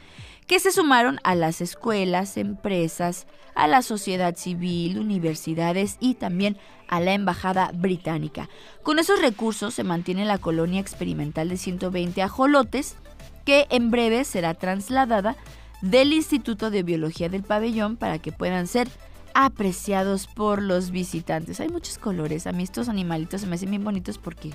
que 0.47 0.59
se 0.59 0.73
sumaron 0.73 1.21
a 1.23 1.35
las 1.35 1.61
escuelas, 1.61 2.37
empresas, 2.37 3.27
a 3.55 3.67
la 3.67 3.83
sociedad 3.83 4.37
civil, 4.37 4.99
universidades 4.99 5.97
y 6.01 6.15
también 6.15 6.57
a 6.89 7.01
la 7.01 7.13
Embajada 7.13 7.71
Británica. 7.75 8.49
Con 8.83 8.99
esos 8.99 9.21
recursos 9.21 9.75
se 9.75 9.85
mantiene 9.85 10.25
la 10.25 10.39
colonia 10.39 10.81
experimental 10.81 11.49
de 11.49 11.57
120 11.57 12.23
ajolotes 12.23 12.97
que 13.45 13.67
en 13.71 13.91
breve 13.91 14.25
será 14.25 14.55
trasladada 14.55 15.37
del 15.83 16.13
Instituto 16.13 16.71
de 16.71 16.83
Biología 16.83 17.29
del 17.29 17.43
Pabellón 17.43 17.97
para 17.97 18.19
que 18.19 18.33
puedan 18.33 18.67
ser 18.67 18.89
apreciados 19.35 20.27
por 20.27 20.63
los 20.63 20.91
visitantes. 20.91 21.61
Hay 21.61 21.69
muchos 21.69 21.99
colores. 21.99 22.47
A 22.47 22.53
mí 22.53 22.63
estos 22.63 22.89
animalitos 22.89 23.41
se 23.41 23.47
me 23.47 23.55
hacen 23.55 23.71
bien 23.71 23.85
bonitos 23.85 24.19
porque 24.19 24.51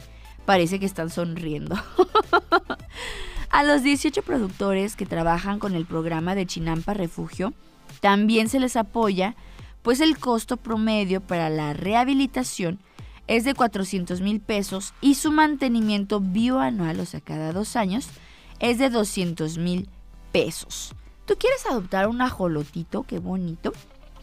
parece 0.45 0.79
que 0.79 0.85
están 0.85 1.09
sonriendo. 1.09 1.75
a 3.49 3.63
los 3.63 3.83
18 3.83 4.21
productores 4.23 4.95
que 4.95 5.05
trabajan 5.05 5.59
con 5.59 5.75
el 5.75 5.85
programa 5.85 6.35
de 6.35 6.45
Chinampa 6.45 6.93
Refugio 6.93 7.53
también 7.99 8.49
se 8.49 8.59
les 8.59 8.75
apoya, 8.75 9.35
pues 9.81 9.99
el 9.99 10.17
costo 10.17 10.57
promedio 10.57 11.21
para 11.21 11.49
la 11.49 11.73
rehabilitación 11.73 12.79
es 13.27 13.43
de 13.43 13.53
400 13.53 14.21
mil 14.21 14.39
pesos 14.39 14.93
y 15.01 15.15
su 15.15 15.31
mantenimiento 15.31 16.19
bioanual, 16.19 16.99
o 16.99 17.05
sea, 17.05 17.21
cada 17.21 17.51
dos 17.51 17.75
años, 17.75 18.07
es 18.59 18.77
de 18.77 18.89
200 18.89 19.57
mil 19.57 19.89
pesos. 20.31 20.93
¿Tú 21.25 21.35
quieres 21.39 21.65
adoptar 21.65 22.07
un 22.07 22.21
ajolotito? 22.21 23.03
Qué 23.03 23.19
bonito. 23.19 23.73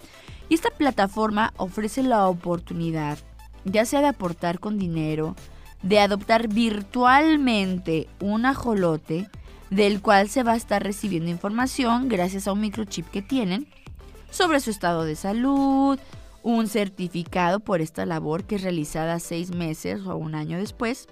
Y 0.49 0.53
esta 0.55 0.69
plataforma 0.69 1.53
ofrece 1.57 2.03
la 2.03 2.27
oportunidad, 2.27 3.17
ya 3.65 3.85
sea 3.85 4.01
de 4.01 4.07
aportar 4.07 4.59
con 4.59 4.77
dinero, 4.77 5.35
de 5.81 5.99
adoptar 5.99 6.47
virtualmente 6.49 8.07
un 8.19 8.45
ajolote, 8.45 9.27
del 9.71 10.01
cual 10.01 10.29
se 10.29 10.43
va 10.43 10.51
a 10.51 10.57
estar 10.57 10.83
recibiendo 10.83 11.31
información 11.31 12.09
gracias 12.09 12.47
a 12.47 12.51
un 12.51 12.59
microchip 12.59 13.09
que 13.09 13.21
tienen 13.21 13.67
sobre 14.29 14.59
su 14.59 14.69
estado 14.69 15.05
de 15.05 15.15
salud, 15.15 15.97
un 16.43 16.67
certificado 16.67 17.61
por 17.61 17.81
esta 17.81 18.05
labor 18.05 18.43
que 18.43 18.55
es 18.55 18.63
realizada 18.63 19.19
seis 19.19 19.55
meses 19.55 20.05
o 20.05 20.17
un 20.17 20.35
año 20.35 20.57
después. 20.57 21.07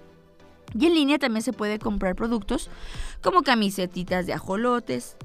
Y 0.78 0.86
en 0.86 0.94
línea 0.94 1.18
también 1.18 1.42
se 1.42 1.54
puede 1.54 1.78
comprar 1.78 2.14
productos 2.14 2.70
como 3.22 3.42
camisetitas 3.42 4.26
de 4.26 4.34
ajolotes, 4.34 5.16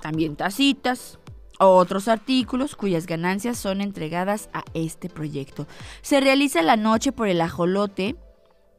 también 0.00 0.34
tacitas 0.34 1.18
o 1.58 1.76
otros 1.76 2.08
artículos 2.08 2.74
cuyas 2.74 3.06
ganancias 3.06 3.58
son 3.58 3.82
entregadas 3.82 4.48
a 4.54 4.64
este 4.72 5.10
proyecto. 5.10 5.66
Se 6.00 6.20
realiza 6.20 6.62
la 6.62 6.76
noche 6.76 7.12
por 7.12 7.28
el 7.28 7.42
ajolote 7.42 8.16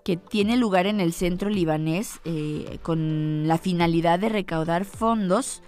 que 0.04 0.18
tiene 0.18 0.58
lugar 0.58 0.88
en 0.88 1.00
el 1.00 1.14
centro 1.14 1.50
libanés 1.50 2.20
eh, 2.26 2.80
con 2.82 3.48
la 3.48 3.58
finalidad 3.58 4.20
de 4.20 4.30
recaudar 4.30 4.86
fondos 4.86 5.62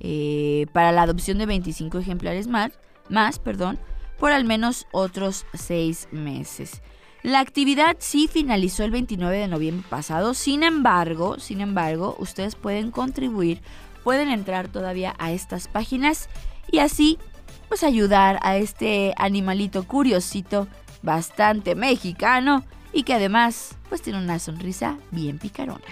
eh, 0.00 0.66
para 0.72 0.92
la 0.92 1.02
adopción 1.02 1.38
de 1.38 1.46
25 1.46 1.98
ejemplares 1.98 2.46
más, 2.46 2.72
más 3.08 3.38
perdón, 3.38 3.78
por 4.18 4.32
al 4.32 4.44
menos 4.44 4.86
otros 4.92 5.46
seis 5.54 6.08
meses. 6.12 6.82
La 7.22 7.40
actividad 7.40 7.96
sí 7.98 8.28
finalizó 8.28 8.84
el 8.84 8.90
29 8.90 9.36
de 9.36 9.48
noviembre 9.48 9.86
pasado, 9.88 10.34
sin 10.34 10.62
embargo, 10.62 11.38
sin 11.40 11.60
embargo, 11.60 12.16
ustedes 12.18 12.54
pueden 12.54 12.90
contribuir, 12.90 13.60
pueden 14.04 14.28
entrar 14.28 14.68
todavía 14.68 15.14
a 15.18 15.32
estas 15.32 15.66
páginas 15.66 16.28
y 16.70 16.78
así 16.78 17.18
pues 17.68 17.82
ayudar 17.82 18.38
a 18.42 18.56
este 18.56 19.14
animalito 19.16 19.86
curiosito, 19.86 20.68
bastante 21.02 21.74
mexicano 21.74 22.64
y 22.92 23.02
que 23.02 23.14
además 23.14 23.76
pues 23.88 24.02
tiene 24.02 24.18
una 24.18 24.38
sonrisa 24.38 24.96
bien 25.10 25.38
picarona. 25.38 25.84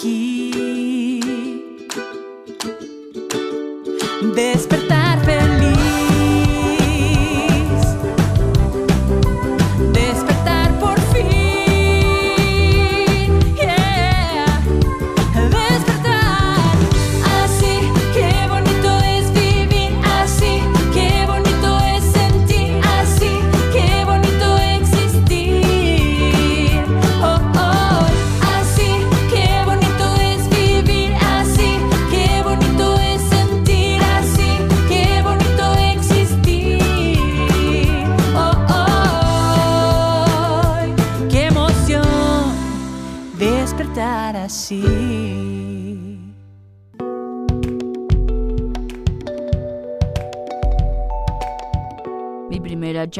aqui. 0.00 0.29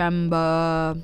Chamba. 0.01 0.97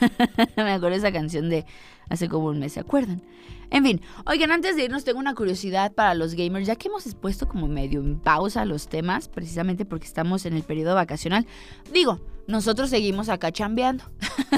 Me 0.56 0.72
acuerdo 0.72 0.96
esa 0.96 1.12
canción 1.12 1.50
de 1.50 1.66
hace 2.08 2.28
como 2.28 2.46
un 2.46 2.58
mes, 2.58 2.72
¿se 2.72 2.80
acuerdan? 2.80 3.22
En 3.70 3.84
fin, 3.84 4.00
oigan, 4.24 4.50
antes 4.50 4.74
de 4.74 4.84
irnos 4.84 5.04
tengo 5.04 5.18
una 5.18 5.34
curiosidad 5.34 5.92
para 5.92 6.14
los 6.14 6.32
gamers, 6.34 6.66
ya 6.66 6.76
que 6.76 6.88
hemos 6.88 7.14
puesto 7.14 7.46
como 7.46 7.68
medio 7.68 8.00
en 8.00 8.18
pausa 8.18 8.64
los 8.64 8.88
temas, 8.88 9.28
precisamente 9.28 9.84
porque 9.84 10.06
estamos 10.06 10.46
en 10.46 10.54
el 10.54 10.62
periodo 10.62 10.94
vacacional. 10.94 11.46
Digo, 11.92 12.20
nosotros 12.46 12.88
seguimos 12.88 13.28
acá 13.28 13.52
chambeando, 13.52 14.04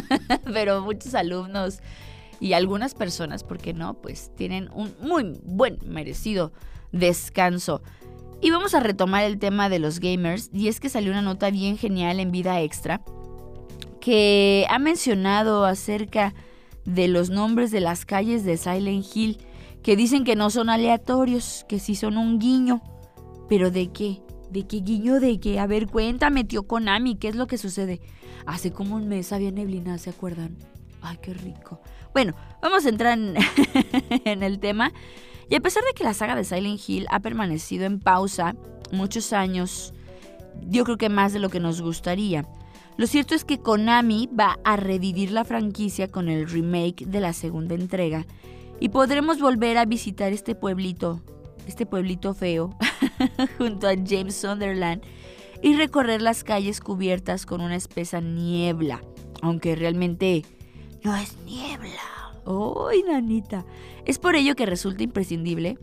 pero 0.45 0.83
muchos 0.83 1.17
alumnos 1.17 1.81
y 2.39 2.53
algunas 2.53 2.95
personas, 2.95 3.43
¿por 3.43 3.59
qué 3.59 3.73
no? 3.73 3.95
Pues 3.95 4.31
tienen 4.37 4.71
un 4.73 4.95
muy 5.01 5.41
buen 5.43 5.81
merecido 5.85 6.53
descanso. 6.93 7.83
Y 8.41 8.53
vamos 8.53 8.75
a 8.77 8.81
retomar 8.81 9.25
el 9.25 9.41
tema 9.41 9.69
de 9.69 9.81
los 9.81 9.99
gamers, 9.99 10.49
y 10.53 10.69
es 10.69 10.79
que 10.79 10.89
salió 10.89 11.11
una 11.11 11.23
nota 11.23 11.51
bien 11.51 11.77
genial 11.77 12.21
en 12.21 12.31
Vida 12.31 12.61
Extra 12.61 13.03
que 14.01 14.67
ha 14.69 14.79
mencionado 14.79 15.65
acerca 15.65 16.35
de 16.85 17.09
los 17.09 17.31
nombres 17.31 17.71
de 17.71 17.81
las 17.81 18.05
calles 18.05 18.45
de 18.45 18.57
Silent 18.57 19.05
Hill, 19.15 19.39
que 19.83 19.97
dicen 19.97 20.25
que 20.25 20.37
no 20.37 20.51
son 20.51 20.71
aleatorios, 20.71 21.65
que 21.69 21.79
sí 21.79 21.95
son 21.95 22.17
un 22.17 22.39
guiño. 22.39 22.83
¿Pero 23.49 23.71
de 23.71 23.91
qué? 23.93 24.23
¿De 24.51 24.67
qué 24.67 24.79
guiño 24.79 25.21
de 25.21 25.39
qué? 25.39 25.61
A 25.61 25.67
ver, 25.67 25.87
cuéntame, 25.87 26.45
tío 26.45 26.65
Konami, 26.65 27.17
¿qué 27.17 27.29
es 27.29 27.37
lo 27.37 27.47
que 27.47 27.59
sucede? 27.59 28.01
Hace 28.47 28.73
como 28.73 28.97
un 28.97 29.09
mes 29.09 29.33
había 29.33 29.51
neblina, 29.51 29.99
¿se 29.99 30.11
acuerdan? 30.11 30.57
Ay, 31.03 31.19
qué 31.23 31.35
rico. 31.35 31.81
Bueno, 32.13 32.35
vamos 32.61 32.85
a 32.85 32.89
entrar 32.89 33.19
en, 33.19 33.37
en 34.25 34.43
el 34.43 34.59
tema. 34.59 34.93
Y 35.49 35.55
a 35.55 35.61
pesar 35.61 35.83
de 35.85 35.93
que 35.95 36.05
la 36.05 36.15
saga 36.15 36.37
de 36.37 36.45
Silent 36.45 36.81
Hill 36.87 37.07
ha 37.11 37.21
permanecido 37.21 37.85
en 37.85 38.01
pausa 38.01 38.55
muchos 38.93 39.33
años, 39.33 39.93
yo 40.69 40.85
creo 40.85 40.97
que 40.97 41.09
más 41.09 41.33
de 41.33 41.39
lo 41.39 41.49
que 41.49 41.61
nos 41.61 41.83
gustaría, 41.83 42.45
lo 42.97 43.07
cierto 43.07 43.35
es 43.35 43.45
que 43.45 43.59
Konami 43.59 44.29
va 44.29 44.59
a 44.65 44.77
revivir 44.77 45.31
la 45.31 45.45
franquicia 45.45 46.09
con 46.09 46.29
el 46.29 46.49
remake 46.49 47.07
de 47.07 47.21
la 47.21 47.33
segunda 47.33 47.75
entrega 47.75 48.27
y 48.79 48.91
podremos 48.91 49.41
volver 49.41 49.79
a 49.79 49.85
visitar 49.85 50.33
este 50.33 50.55
pueblito, 50.55 51.21
este 51.67 51.87
pueblito 51.87 52.35
feo, 52.35 52.77
junto 53.59 53.89
a 53.89 53.95
James 53.95 54.35
Sunderland 54.35 55.03
y 55.63 55.75
recorrer 55.75 56.23
las 56.23 56.45
calles 56.45 56.81
cubiertas 56.81 57.47
con 57.47 57.61
una 57.61 57.77
espesa 57.77 58.21
niebla, 58.21 59.03
aunque 59.43 59.77
realmente 59.77 60.45
no 61.03 61.15
es 61.17 61.37
niebla. 61.45 61.91
¡Uy, 62.47 63.03
nanita! 63.07 63.65
Es 64.07 64.19
por 64.19 64.35
ello 64.35 64.57
que 64.57 64.67
resulta 64.67 65.03
imprescindible 65.03 65.79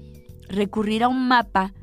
recurrir 0.50 1.04
a 1.04 1.08
un 1.08 1.28
mapa 1.28 1.74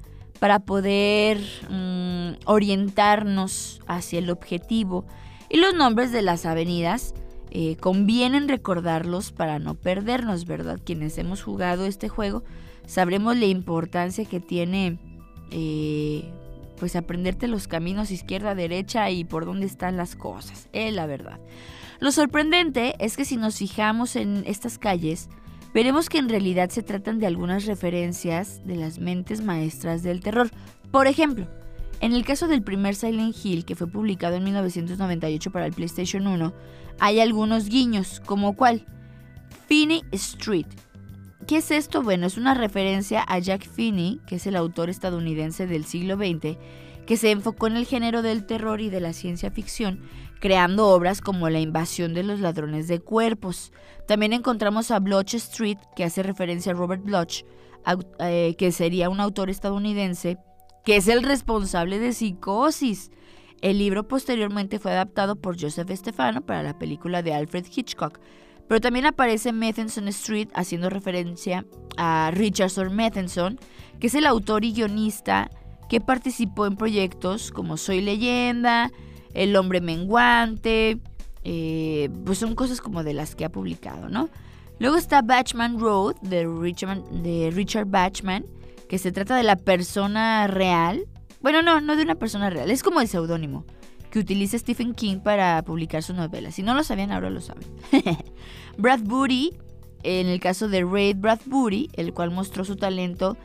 para 0.45 0.59
poder 0.59 1.41
mm, 1.71 2.33
orientarnos 2.45 3.81
hacia 3.87 4.19
el 4.19 4.29
objetivo. 4.29 5.07
Y 5.49 5.57
los 5.57 5.73
nombres 5.73 6.13
de 6.13 6.21
las 6.21 6.45
avenidas 6.45 7.15
eh, 7.51 7.77
convienen 7.77 8.47
recordarlos 8.49 9.33
para 9.33 9.59
no 9.59 9.75
perdernos, 9.75 10.45
¿verdad? 10.45 10.79
Quienes 10.85 11.17
hemos 11.17 11.43
jugado 11.43 11.87
este 11.87 12.11
juego 12.11 12.45
sabremos 12.85 13.39
la 13.39 13.47
importancia 13.47 14.27
que 14.27 14.39
tiene 14.39 14.99
eh, 15.51 16.31
pues 16.77 16.95
aprenderte 16.95 17.49
los 17.49 17.67
caminos 17.67 18.11
izquierda, 18.11 18.55
derecha 18.55 19.09
y 19.09 19.25
por 19.25 19.47
dónde 19.47 19.65
están 19.65 19.97
las 19.97 20.15
cosas. 20.15 20.69
Es 20.75 20.93
la 20.93 21.07
verdad. 21.07 21.41
Lo 22.01 22.13
sorprendente 22.13 22.97
es 22.99 23.17
que 23.17 23.25
si 23.25 23.39
nos 23.39 23.57
fijamos 23.57 24.15
en 24.15 24.45
estas 24.47 24.77
calles, 24.77 25.31
veremos 25.75 26.09
que 26.09 26.19
en 26.19 26.29
realidad 26.29 26.71
se 26.71 26.85
tratan 26.85 27.19
de 27.19 27.27
algunas 27.27 27.67
referencias 27.67 28.65
de 28.65 28.77
las 28.77 29.01
mentes 29.01 29.43
maestras 29.43 30.03
del 30.03 30.21
terror. 30.21 30.49
Por 30.93 31.09
ejemplo, 31.09 31.49
en 32.01 32.13
el 32.13 32.25
caso 32.25 32.47
del 32.47 32.63
primer 32.63 32.95
Silent 32.95 33.35
Hill, 33.43 33.65
que 33.65 33.75
fue 33.75 33.89
publicado 33.89 34.37
en 34.37 34.45
1998 34.45 35.51
para 35.51 35.67
el 35.67 35.73
PlayStation 35.73 36.27
1, 36.29 36.55
hay 37.01 37.21
algunos 37.21 37.69
guiños, 37.69 38.23
como 38.25 38.55
cuál? 38.55 38.87
Finney 39.67 40.03
Street. 40.13 40.67
¿Qué 41.47 41.59
es 41.59 41.71
esto? 41.71 42.03
Bueno, 42.03 42.27
es 42.27 42.39
una 42.39 42.55
referencia 42.55 43.25
a 43.27 43.39
Jack 43.39 43.69
Finney, 43.69 44.21
que 44.27 44.37
es 44.37 44.47
el 44.47 44.57
autor 44.57 44.91
estadounidense 44.91 45.67
del 45.67 45.85
siglo 45.85 46.17
XX, 46.17 46.57
que 47.05 47.17
se 47.17 47.33
enfocó 47.33 47.67
en 47.67 47.77
el 47.77 47.85
género 47.85 48.23
del 48.23 48.47
terror 48.47 48.81
y 48.81 48.91
de 48.91 49.01
la 49.01 49.13
ciencia 49.13 49.51
ficción, 49.51 50.01
creando 50.41 50.89
obras 50.89 51.21
como 51.21 51.49
La 51.49 51.61
invasión 51.61 52.15
de 52.15 52.23
los 52.23 52.41
ladrones 52.41 52.89
de 52.89 53.01
cuerpos. 53.01 53.73
También 54.07 54.33
encontramos 54.33 54.91
a 54.91 54.99
Bloch 55.01 55.35
Street, 55.35 55.79
que 55.97 56.05
hace 56.05 56.23
referencia 56.23 56.73
a 56.73 56.75
Robert 56.75 57.03
Bloch, 57.03 57.45
eh, 58.19 58.55
que 58.59 58.73
sería 58.73 59.09
un 59.11 59.21
autor 59.21 59.51
estadounidense, 59.51 60.39
que 60.85 60.97
es 60.97 61.09
el 61.09 61.23
responsable 61.23 61.99
de 61.99 62.13
Psicosis. 62.13 63.11
El 63.63 63.79
libro 63.79 64.07
posteriormente 64.07 64.79
fue 64.79 64.93
adaptado 64.93 65.37
por 65.37 65.61
Joseph 65.61 65.91
Stefano 65.93 66.43
para 66.43 66.63
la 66.63 66.79
película 66.79 67.23
de 67.23 67.33
Alfred 67.33 67.67
Hitchcock. 67.75 68.21
Pero 68.69 68.81
también 68.81 69.07
aparece 69.07 69.53
Methenson 69.53 70.09
Street 70.09 70.49
haciendo 70.55 70.91
referencia 70.91 71.67
a 71.97 72.31
Richardson 72.33 72.95
Methenson, 72.95 73.59
que 74.01 74.07
es 74.07 74.15
el 74.15 74.27
autor 74.27 74.65
y 74.65 74.73
guionista 74.73 75.51
que 75.89 76.01
participó 76.01 76.67
en 76.67 76.77
proyectos 76.77 77.51
como 77.53 77.77
Soy 77.77 78.01
leyenda, 78.01 78.91
El 79.35 79.55
hombre 79.57 79.81
menguante, 79.81 80.99
eh, 81.45 82.09
pues 82.25 82.39
son 82.39 82.55
cosas 82.55 82.81
como 82.81 83.05
de 83.05 83.13
las 83.13 83.35
que 83.35 83.45
ha 83.45 83.51
publicado, 83.51 84.09
¿no? 84.09 84.31
Luego 84.79 84.97
está 84.97 85.23
Batchman 85.23 85.79
Road 85.79 86.17
de 86.23 86.47
Richard, 86.47 87.05
de 87.11 87.85
Batchman, 87.87 88.47
que 88.89 88.99
se 88.99 89.13
trata 89.13 89.37
de 89.37 89.43
la 89.43 89.57
persona 89.57 90.47
real. 90.47 91.07
Bueno, 91.41 91.63
no, 91.63 91.81
no 91.81 91.97
de 91.97 92.03
una 92.03 92.15
persona 92.15 92.49
real, 92.51 92.71
es 92.71 92.83
como 92.83 93.01
el 93.01 93.09
seudónimo 93.09 93.65
que 94.15 94.21
utiliza 94.21 94.57
Stephen 94.57 94.95
King 94.95 95.19
para 95.19 95.61
publicar 95.63 96.05
su 96.05 96.15
novela. 96.15 96.53
Si 96.53 96.63
no 96.63 96.75
lo 96.75 96.85
sabían, 96.85 97.11
ahora 97.11 97.31
lo 97.31 97.41
saben. 97.41 97.65
Bradbury, 98.79 99.57
en 100.05 100.29
el 100.29 100.39
caso 100.39 100.69
de 100.69 100.85
Ray 100.85 101.15
Bradbury, 101.15 101.91
el 101.95 102.15
cual 102.15 102.31
mostró 102.31 102.65
su 102.65 102.77
talento 102.77 103.37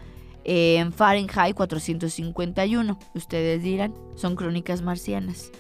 en 0.44 0.94
Fahrenheit 0.94 1.56
451. 1.56 3.00
Ustedes 3.16 3.64
dirán, 3.64 3.96
son 4.16 4.36
crónicas 4.36 4.84
marcianas. 4.84 5.52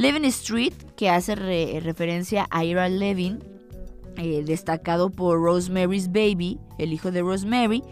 Levin 0.00 0.24
Street, 0.24 0.72
que 0.96 1.10
hace 1.10 1.34
re- 1.34 1.78
referencia 1.82 2.46
a 2.50 2.64
Ira 2.64 2.88
Levin, 2.88 3.40
eh, 4.16 4.42
destacado 4.46 5.10
por 5.10 5.38
Rosemary's 5.42 6.08
Baby, 6.08 6.58
el 6.78 6.94
hijo 6.94 7.10
de 7.10 7.20
Rosemary. 7.20 7.82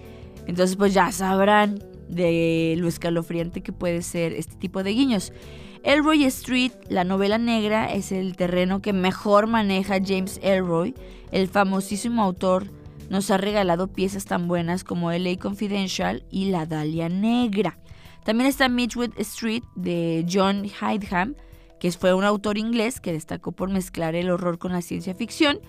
Entonces, 0.46 0.76
pues 0.76 0.94
ya 0.94 1.12
sabrán 1.12 1.80
de 2.08 2.76
lo 2.78 2.88
escalofriante 2.88 3.60
que 3.60 3.72
puede 3.72 4.00
ser 4.00 4.32
este 4.32 4.56
tipo 4.56 4.82
de 4.82 4.92
guiños. 4.92 5.34
Elroy 5.82 6.24
Street, 6.24 6.72
la 6.88 7.04
novela 7.04 7.36
negra, 7.36 7.92
es 7.92 8.10
el 8.10 8.36
terreno 8.36 8.80
que 8.80 8.94
mejor 8.94 9.46
maneja 9.46 9.98
James 10.02 10.40
Elroy. 10.42 10.94
El 11.30 11.46
famosísimo 11.48 12.22
autor 12.22 12.68
nos 13.10 13.30
ha 13.30 13.36
regalado 13.36 13.86
piezas 13.86 14.24
tan 14.24 14.48
buenas 14.48 14.82
como 14.82 15.12
LA 15.12 15.36
Confidential 15.38 16.24
y 16.30 16.46
La 16.46 16.64
Dalia 16.64 17.10
Negra. 17.10 17.78
También 18.24 18.48
está 18.48 18.70
Midwood 18.70 19.12
Street 19.18 19.62
de 19.76 20.24
John 20.30 20.64
Hyndham, 20.64 21.34
que 21.80 21.92
fue 21.92 22.14
un 22.14 22.24
autor 22.24 22.58
inglés 22.58 23.00
que 23.00 23.12
destacó 23.12 23.52
por 23.52 23.70
mezclar 23.70 24.14
el 24.14 24.30
horror 24.30 24.58
con 24.58 24.72
la 24.72 24.82
ciencia 24.82 25.14
ficción, 25.14 25.60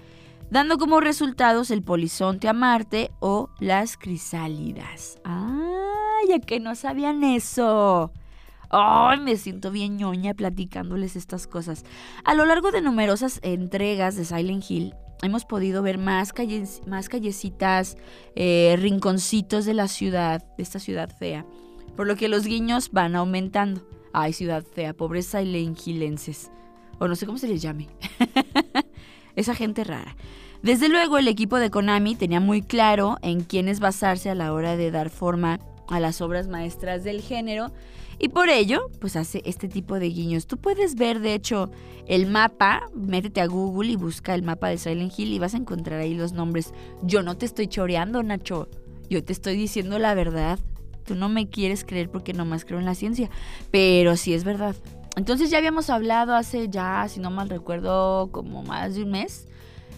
dando 0.50 0.78
como 0.78 1.00
resultados 1.00 1.72
el 1.72 1.84
polizonte 1.84 2.48
a 2.48 2.54
Marte 2.54 3.12
o 3.20 3.50
las 3.60 3.98
crisálidas. 3.98 5.20
¡Ay, 5.24 6.30
ya 6.30 6.40
que 6.40 6.60
no 6.60 6.76
sabían 6.76 7.24
eso! 7.24 8.12
¡Ay, 8.70 9.20
me 9.20 9.36
siento 9.38 9.72
bien 9.72 9.98
ñoña 9.98 10.34
platicándoles 10.34 11.16
estas 11.16 11.48
cosas! 11.48 11.86
A 12.24 12.34
lo 12.34 12.46
largo 12.46 12.72
de 12.72 12.82
numerosas 12.82 13.40
entregas 13.42 14.16
de 14.16 14.26
Silent 14.26 14.64
Hill, 14.70 14.94
hemos 15.22 15.46
podido 15.46 15.82
ver 15.82 15.98
más, 15.98 16.34
calles, 16.34 16.82
más 16.88 17.10
callecitas, 17.10 17.98
eh, 18.36 18.76
rinconcitos 18.80 19.66
de 19.66 19.74
la 19.74 19.88
ciudad, 19.88 20.44
de 20.56 20.64
esta 20.64 20.80
ciudad 20.80 21.10
fea, 21.18 21.46
por 21.96 22.08
lo 22.08 22.16
que 22.16 22.30
los 22.30 22.46
guiños 22.46 22.92
van 22.92 23.16
aumentando. 23.16 23.82
¡Ay, 24.14 24.34
ciudad 24.34 24.64
fea! 24.64 24.94
Pobres 24.94 25.26
Silent 25.28 25.80
Hillenses. 25.86 26.52
O 27.00 27.08
no 27.08 27.16
sé 27.16 27.26
cómo 27.26 27.38
se 27.38 27.48
les 27.48 27.62
llame. 27.62 27.88
Esa 29.36 29.56
gente 29.56 29.84
rara. 29.84 30.16
Desde 30.62 30.90
luego, 30.90 31.18
el 31.18 31.28
equipo 31.28 31.58
de 31.58 31.70
Konami 31.70 32.16
tenía 32.16 32.40
muy 32.40 32.62
claro 32.62 33.18
en 33.22 33.42
quiénes 33.42 33.80
basarse 33.80 34.30
a 34.30 34.36
la 34.36 34.54
hora 34.54 34.76
de 34.76 34.92
dar 34.92 35.10
forma 35.10 35.60
a 35.88 36.00
las 36.00 36.22
obras 36.22 36.48
maestras 36.48 37.04
del 37.04 37.22
género 37.22 37.72
y 38.22 38.28
por 38.28 38.50
ello, 38.50 38.92
pues 39.00 39.16
hace 39.16 39.42
este 39.46 39.70
tipo 39.70 39.98
de 39.98 40.10
guiños. 40.10 40.46
Tú 40.46 40.58
puedes 40.58 40.96
ver, 40.96 41.22
de 41.22 41.34
hecho, 41.34 41.72
el 42.06 42.28
mapa, 42.28 42.90
métete 42.94 43.40
a 43.40 43.48
Google 43.48 43.92
y 43.92 43.96
busca 43.96 44.36
el 44.36 44.44
mapa 44.44 44.68
de 44.68 44.78
Silent 44.78 45.18
Hill 45.18 45.32
y 45.32 45.40
vas 45.40 45.54
a 45.54 45.58
encontrar 45.58 46.02
ahí 46.02 46.14
los 46.14 46.34
nombres. 46.34 46.74
Yo 47.02 47.24
no 47.24 47.38
te 47.38 47.46
estoy 47.46 47.68
choreando, 47.68 48.22
Nacho. 48.22 48.68
Yo 49.10 49.24
te 49.24 49.32
estoy 49.32 49.56
diciendo 49.56 50.00
la 50.00 50.14
verdad. 50.16 50.60
Tú 51.10 51.16
no 51.16 51.28
me 51.28 51.50
quieres 51.50 51.84
creer 51.84 52.12
porque 52.12 52.34
nomás 52.34 52.66
creo 52.66 52.78
en 52.78 52.86
la 52.86 52.94
ciencia, 52.94 53.32
pero 53.72 54.16
sí 54.16 54.36
es 54.36 54.44
verdad. 54.44 54.76
Entonces 55.16 55.50
ya 55.50 55.58
habíamos 55.58 55.90
hablado 55.90 56.36
hace 56.36 56.70
ya, 56.70 57.04
si 57.10 57.20
no 57.20 57.32
mal 57.32 57.50
recuerdo, 57.50 58.30
como 58.32 58.62
más 58.62 58.94
de 58.94 59.02
un 59.02 59.10
mes 59.10 59.48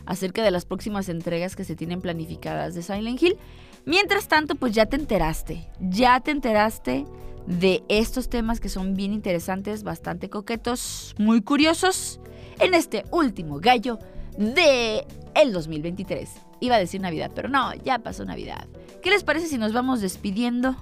acerca 0.06 0.42
de 0.42 0.52
las 0.52 0.64
próximas 0.64 1.10
entregas 1.10 1.58
que 1.58 1.66
se 1.66 1.76
tienen 1.76 2.00
planificadas 2.00 2.76
de 2.76 2.82
Silent 2.82 3.22
Hill. 3.22 3.36
Mientras 3.84 4.30
tanto, 4.30 4.56
pues 4.56 4.72
ya 4.72 4.86
te 4.86 4.96
enteraste, 4.96 5.68
ya 5.82 6.22
te 6.22 6.32
enteraste 6.32 7.04
de 7.46 7.84
estos 7.90 8.30
temas 8.30 8.62
que 8.62 8.70
son 8.70 8.94
bien 8.94 9.12
interesantes, 9.12 9.84
bastante 9.84 10.30
coquetos, 10.30 11.14
muy 11.18 11.42
curiosos, 11.42 12.22
en 12.62 12.74
este 12.74 13.04
último 13.12 13.60
gallo 13.60 14.00
de 14.38 15.06
el 15.36 15.52
2023. 15.52 16.30
Iba 16.62 16.76
a 16.76 16.80
decir 16.80 17.02
Navidad, 17.02 17.32
pero 17.36 17.50
no, 17.50 17.74
ya 17.84 18.00
pasó 18.00 18.24
Navidad. 18.24 18.66
¿Qué 19.04 19.10
les 19.10 19.26
parece 19.26 19.48
si 19.48 19.58
nos 19.58 19.74
vamos 19.74 20.00
despidiendo 20.00 20.78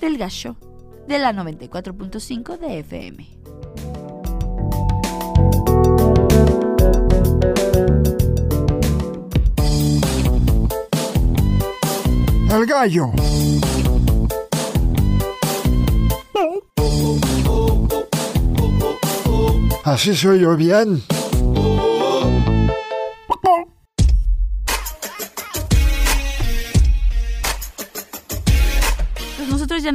del 0.00 0.18
gallo 0.18 0.56
de 1.06 1.18
la 1.18 1.32
94.5 1.32 2.58
de 2.58 2.78
FM. 2.80 3.26
El 12.50 12.66
gallo. 12.66 13.10
Así 19.84 20.14
soy 20.14 20.40
yo 20.40 20.56
bien. 20.56 21.02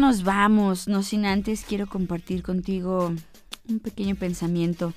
Nos 0.04 0.26
vamos, 0.26 0.90
no 0.90 1.02
sin 1.02 1.26
antes 1.26 1.64
quiero 1.64 1.88
compartir 1.88 2.44
contigo 2.44 3.14
un 3.70 3.80
pequeño 3.80 4.16
pensamiento 4.16 4.92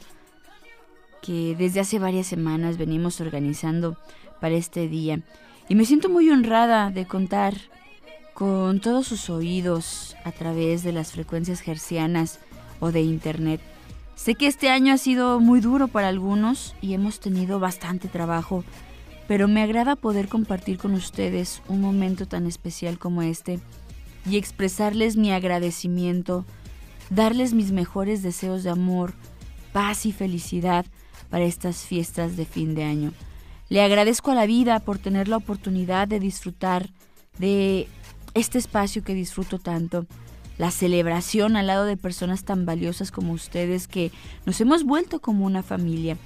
que 1.22 1.54
desde 1.56 1.78
hace 1.78 2.00
varias 2.00 2.26
semanas 2.26 2.76
venimos 2.76 3.20
organizando 3.20 3.96
para 4.40 4.56
este 4.56 4.88
día. 4.88 5.20
Y 5.68 5.76
me 5.76 5.84
siento 5.84 6.08
muy 6.08 6.28
honrada 6.30 6.90
de 6.90 7.06
contar 7.06 7.54
con 8.34 8.80
todos 8.80 9.06
sus 9.06 9.30
oídos 9.30 10.16
a 10.24 10.32
través 10.32 10.82
de 10.82 10.90
las 10.90 11.12
frecuencias 11.12 11.62
hercianas 11.68 12.40
o 12.80 12.90
de 12.90 13.02
internet. 13.02 13.60
Sé 14.16 14.34
que 14.34 14.48
este 14.48 14.70
año 14.70 14.92
ha 14.92 14.98
sido 14.98 15.38
muy 15.38 15.60
duro 15.60 15.86
para 15.86 16.08
algunos 16.08 16.74
y 16.80 16.94
hemos 16.94 17.20
tenido 17.20 17.60
bastante 17.60 18.08
trabajo, 18.08 18.64
pero 19.28 19.46
me 19.46 19.62
agrada 19.62 19.94
poder 19.94 20.26
compartir 20.26 20.78
con 20.78 20.94
ustedes 20.94 21.62
un 21.68 21.80
momento 21.80 22.26
tan 22.26 22.44
especial 22.44 22.98
como 22.98 23.22
este 23.22 23.60
y 24.28 24.36
expresarles 24.36 25.16
mi 25.16 25.32
agradecimiento, 25.32 26.44
darles 27.10 27.54
mis 27.54 27.72
mejores 27.72 28.22
deseos 28.22 28.64
de 28.64 28.70
amor, 28.70 29.14
paz 29.72 30.06
y 30.06 30.12
felicidad 30.12 30.86
para 31.30 31.44
estas 31.44 31.84
fiestas 31.84 32.36
de 32.36 32.44
fin 32.44 32.74
de 32.74 32.84
año. 32.84 33.12
Le 33.68 33.82
agradezco 33.82 34.30
a 34.30 34.34
la 34.34 34.46
vida 34.46 34.80
por 34.80 34.98
tener 34.98 35.28
la 35.28 35.36
oportunidad 35.36 36.08
de 36.08 36.20
disfrutar 36.20 36.90
de 37.38 37.88
este 38.34 38.58
espacio 38.58 39.02
que 39.02 39.14
disfruto 39.14 39.58
tanto, 39.58 40.06
la 40.58 40.70
celebración 40.70 41.56
al 41.56 41.66
lado 41.66 41.84
de 41.84 41.96
personas 41.96 42.44
tan 42.44 42.64
valiosas 42.64 43.10
como 43.10 43.32
ustedes 43.32 43.88
que 43.88 44.10
nos 44.46 44.60
hemos 44.60 44.84
vuelto 44.84 45.20
como 45.20 45.44
una 45.44 45.62
familia. 45.62 46.16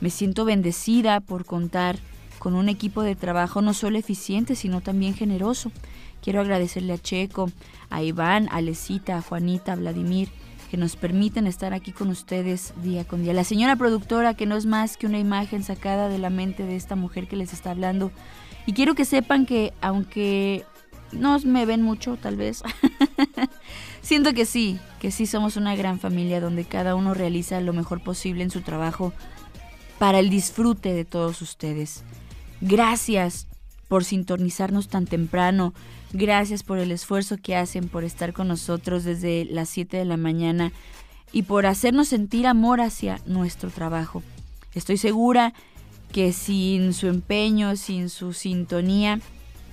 Me 0.00 0.10
siento 0.10 0.44
bendecida 0.44 1.20
por 1.20 1.44
contar 1.44 1.98
con 2.38 2.54
un 2.54 2.68
equipo 2.68 3.02
de 3.02 3.16
trabajo 3.16 3.62
no 3.62 3.72
solo 3.74 3.98
eficiente, 3.98 4.54
sino 4.54 4.80
también 4.80 5.14
generoso. 5.14 5.72
Quiero 6.22 6.40
agradecerle 6.40 6.92
a 6.92 6.98
Checo, 6.98 7.50
a 7.88 8.02
Iván, 8.02 8.48
a 8.50 8.60
Lesita, 8.60 9.18
a 9.18 9.22
Juanita, 9.22 9.72
a 9.72 9.76
Vladimir, 9.76 10.28
que 10.70 10.76
nos 10.76 10.96
permiten 10.96 11.46
estar 11.46 11.74
aquí 11.74 11.92
con 11.92 12.08
ustedes 12.10 12.72
día 12.82 13.04
con 13.04 13.22
día. 13.22 13.32
La 13.32 13.44
señora 13.44 13.76
productora, 13.76 14.34
que 14.34 14.46
no 14.46 14.56
es 14.56 14.66
más 14.66 14.96
que 14.96 15.06
una 15.06 15.18
imagen 15.18 15.62
sacada 15.64 16.08
de 16.08 16.18
la 16.18 16.30
mente 16.30 16.64
de 16.64 16.76
esta 16.76 16.94
mujer 16.94 17.26
que 17.26 17.36
les 17.36 17.52
está 17.52 17.72
hablando. 17.72 18.12
Y 18.66 18.72
quiero 18.72 18.94
que 18.94 19.04
sepan 19.04 19.46
que, 19.46 19.72
aunque 19.80 20.64
no 21.12 21.38
me 21.40 21.66
ven 21.66 21.82
mucho, 21.82 22.16
tal 22.16 22.36
vez, 22.36 22.62
siento 24.02 24.32
que 24.32 24.46
sí, 24.46 24.78
que 25.00 25.10
sí 25.10 25.26
somos 25.26 25.56
una 25.56 25.74
gran 25.74 25.98
familia 25.98 26.40
donde 26.40 26.64
cada 26.64 26.94
uno 26.94 27.14
realiza 27.14 27.60
lo 27.60 27.72
mejor 27.72 28.02
posible 28.02 28.44
en 28.44 28.50
su 28.50 28.60
trabajo 28.60 29.12
para 29.98 30.18
el 30.18 30.30
disfrute 30.30 30.94
de 30.94 31.04
todos 31.04 31.42
ustedes. 31.42 32.04
Gracias 32.60 33.48
por 33.88 34.04
sintonizarnos 34.04 34.88
tan 34.88 35.06
temprano. 35.06 35.74
Gracias 36.12 36.64
por 36.64 36.78
el 36.78 36.90
esfuerzo 36.90 37.36
que 37.36 37.54
hacen 37.54 37.88
por 37.88 38.02
estar 38.02 38.32
con 38.32 38.48
nosotros 38.48 39.04
desde 39.04 39.44
las 39.44 39.68
7 39.68 39.96
de 39.96 40.04
la 40.04 40.16
mañana 40.16 40.72
y 41.32 41.42
por 41.42 41.66
hacernos 41.66 42.08
sentir 42.08 42.48
amor 42.48 42.80
hacia 42.80 43.20
nuestro 43.26 43.70
trabajo. 43.70 44.22
Estoy 44.74 44.96
segura 44.96 45.54
que 46.10 46.32
sin 46.32 46.92
su 46.94 47.06
empeño, 47.06 47.76
sin 47.76 48.08
su 48.08 48.32
sintonía, 48.32 49.20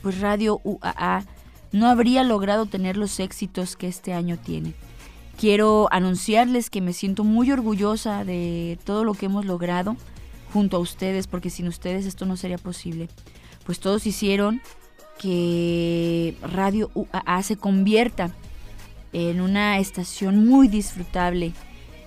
pues 0.04 0.22
Radio 0.22 0.62
UAA 0.64 1.26
no 1.72 1.88
habría 1.88 2.24
logrado 2.24 2.68
tener 2.68 2.98
los 2.98 3.20
éxitos 3.20 3.76
que 3.76 3.88
este 3.88 4.14
año 4.14 4.38
tiene. 4.38 4.74
Quiero 5.40 5.88
anunciarles 5.92 6.70
que 6.70 6.82
me 6.82 6.94
siento 6.94 7.24
muy 7.24 7.52
orgullosa 7.52 8.24
de 8.24 8.78
todo 8.86 9.04
lo 9.04 9.16
que 9.16 9.26
hemos 9.26 9.46
logrado 9.46 9.98
junto 10.54 10.78
a 10.78 10.80
ustedes, 10.80 11.26
porque 11.26 11.50
sin 11.50 11.68
ustedes 11.68 12.06
esto 12.06 12.26
no 12.26 12.38
sería 12.38 12.58
posible. 12.58 13.10
Pues 13.66 13.80
todos 13.80 14.06
hicieron 14.08 14.62
que 15.20 16.36
Radio 16.42 16.92
UAA 16.94 17.44
se 17.44 17.58
convierta 17.58 18.32
en 19.14 19.42
una 19.42 19.80
estación 19.80 20.48
muy 20.48 20.68
disfrutable, 20.68 21.54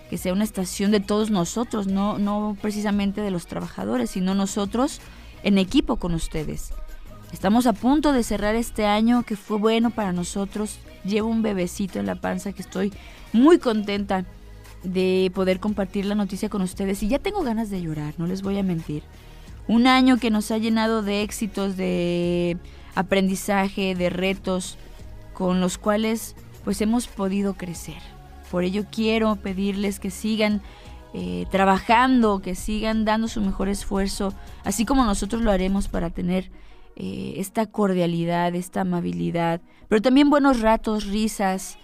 que 0.08 0.18
sea 0.18 0.32
una 0.32 0.44
estación 0.44 0.90
de 0.90 1.00
todos 1.00 1.30
nosotros, 1.30 1.86
no, 1.86 2.18
no 2.18 2.56
precisamente 2.60 3.20
de 3.20 3.30
los 3.30 3.46
trabajadores, 3.46 4.10
sino 4.10 4.34
nosotros 4.34 5.00
en 5.42 5.58
equipo 5.58 5.96
con 5.96 6.14
ustedes. 6.14 6.72
Estamos 7.32 7.66
a 7.66 7.72
punto 7.72 8.12
de 8.12 8.22
cerrar 8.22 8.54
este 8.56 8.86
año 8.86 9.22
que 9.22 9.36
fue 9.36 9.58
bueno 9.58 9.90
para 9.90 10.12
nosotros. 10.12 10.78
Llevo 11.04 11.28
un 11.28 11.42
bebecito 11.42 11.98
en 12.00 12.06
la 12.06 12.16
panza 12.16 12.52
que 12.52 12.62
estoy 12.62 12.92
muy 13.32 13.58
contenta 13.58 14.24
de 14.82 15.30
poder 15.34 15.60
compartir 15.60 16.06
la 16.06 16.14
noticia 16.14 16.48
con 16.48 16.62
ustedes 16.62 17.02
y 17.02 17.08
ya 17.08 17.18
tengo 17.18 17.42
ganas 17.42 17.70
de 17.70 17.82
llorar, 17.82 18.14
no 18.18 18.26
les 18.26 18.42
voy 18.42 18.58
a 18.58 18.62
mentir. 18.62 19.02
Un 19.68 19.86
año 19.86 20.18
que 20.18 20.30
nos 20.30 20.50
ha 20.50 20.58
llenado 20.58 21.02
de 21.02 21.22
éxitos, 21.22 21.76
de 21.76 22.56
aprendizaje, 22.94 23.94
de 23.94 24.10
retos 24.10 24.78
con 25.32 25.60
los 25.60 25.78
cuales 25.78 26.36
pues 26.64 26.80
hemos 26.80 27.06
podido 27.06 27.54
crecer. 27.54 27.96
Por 28.50 28.64
ello 28.64 28.84
quiero 28.90 29.36
pedirles 29.36 30.00
que 30.00 30.10
sigan 30.10 30.60
eh, 31.12 31.46
trabajando, 31.50 32.40
que 32.40 32.54
sigan 32.54 33.04
dando 33.04 33.26
su 33.26 33.40
mejor 33.40 33.68
esfuerzo, 33.68 34.32
así 34.64 34.84
como 34.84 35.04
nosotros 35.04 35.42
lo 35.42 35.50
haremos 35.50 35.88
para 35.88 36.10
tener 36.10 36.50
eh, 36.94 37.34
esta 37.36 37.66
cordialidad, 37.66 38.54
esta 38.54 38.82
amabilidad, 38.82 39.60
pero 39.88 40.02
también 40.02 40.30
buenos 40.30 40.60
ratos, 40.60 41.06
risas, 41.06 41.78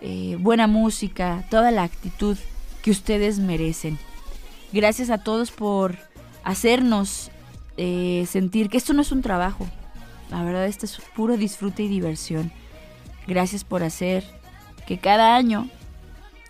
eh, 0.00 0.36
buena 0.40 0.66
música, 0.66 1.44
toda 1.50 1.70
la 1.70 1.84
actitud 1.84 2.36
que 2.82 2.90
ustedes 2.90 3.38
merecen. 3.38 3.98
Gracias 4.72 5.10
a 5.10 5.18
todos 5.18 5.50
por 5.50 5.98
hacernos 6.42 7.30
sentir 7.76 8.68
que 8.68 8.76
esto 8.76 8.92
no 8.92 9.02
es 9.02 9.12
un 9.12 9.22
trabajo. 9.22 9.66
La 10.32 10.42
verdad, 10.42 10.64
esto 10.64 10.86
es 10.86 10.98
puro 11.14 11.36
disfrute 11.36 11.82
y 11.82 11.88
diversión. 11.88 12.50
Gracias 13.26 13.64
por 13.64 13.82
hacer 13.82 14.24
que 14.86 14.96
cada 14.96 15.36
año 15.36 15.68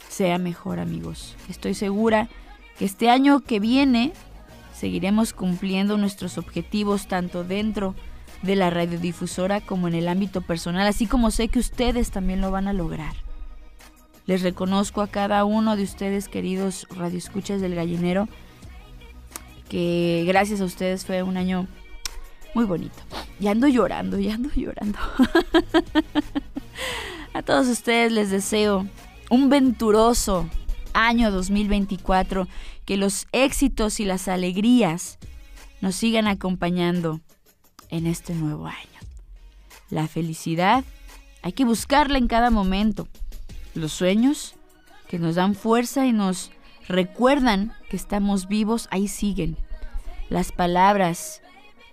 sea 0.08 0.38
mejor, 0.38 0.78
amigos. 0.78 1.34
Estoy 1.48 1.74
segura 1.74 2.28
que 2.78 2.84
este 2.84 3.10
año 3.10 3.40
que 3.40 3.58
viene 3.58 4.12
seguiremos 4.72 5.32
cumpliendo 5.32 5.98
nuestros 5.98 6.38
objetivos 6.38 7.08
tanto 7.08 7.42
dentro 7.42 7.96
de 8.42 8.54
la 8.54 8.70
radiodifusora 8.70 9.60
como 9.60 9.88
en 9.88 9.94
el 9.94 10.06
ámbito 10.06 10.42
personal, 10.42 10.86
así 10.86 11.06
como 11.06 11.32
sé 11.32 11.48
que 11.48 11.58
ustedes 11.58 12.12
también 12.12 12.40
lo 12.40 12.52
van 12.52 12.68
a 12.68 12.72
lograr. 12.72 13.16
Les 14.26 14.42
reconozco 14.42 15.00
a 15.00 15.08
cada 15.08 15.44
uno 15.44 15.74
de 15.74 15.82
ustedes, 15.82 16.28
queridos 16.28 16.86
radioescuchas 16.90 17.60
del 17.60 17.74
gallinero, 17.74 18.28
que 19.68 20.22
gracias 20.28 20.60
a 20.60 20.66
ustedes 20.66 21.04
fue 21.04 21.24
un 21.24 21.36
año 21.36 21.66
muy 22.54 22.64
bonito. 22.64 22.96
Y 23.40 23.48
ando 23.48 23.68
llorando, 23.68 24.18
y 24.18 24.28
ando 24.28 24.50
llorando. 24.54 24.98
a 27.34 27.42
todos 27.42 27.68
ustedes 27.68 28.12
les 28.12 28.30
deseo 28.30 28.86
un 29.30 29.48
venturoso 29.48 30.48
año 30.92 31.30
2024, 31.30 32.46
que 32.84 32.96
los 32.96 33.26
éxitos 33.32 34.00
y 34.00 34.04
las 34.04 34.28
alegrías 34.28 35.18
nos 35.80 35.96
sigan 35.96 36.26
acompañando 36.26 37.20
en 37.88 38.06
este 38.06 38.34
nuevo 38.34 38.66
año. 38.66 38.76
La 39.90 40.08
felicidad 40.08 40.84
hay 41.42 41.52
que 41.52 41.64
buscarla 41.64 42.18
en 42.18 42.28
cada 42.28 42.50
momento. 42.50 43.08
Los 43.74 43.92
sueños 43.92 44.54
que 45.08 45.18
nos 45.18 45.34
dan 45.34 45.54
fuerza 45.54 46.06
y 46.06 46.12
nos 46.12 46.50
recuerdan 46.88 47.72
que 47.90 47.96
estamos 47.96 48.48
vivos, 48.48 48.88
ahí 48.90 49.08
siguen. 49.08 49.56
Las 50.30 50.52
palabras 50.52 51.41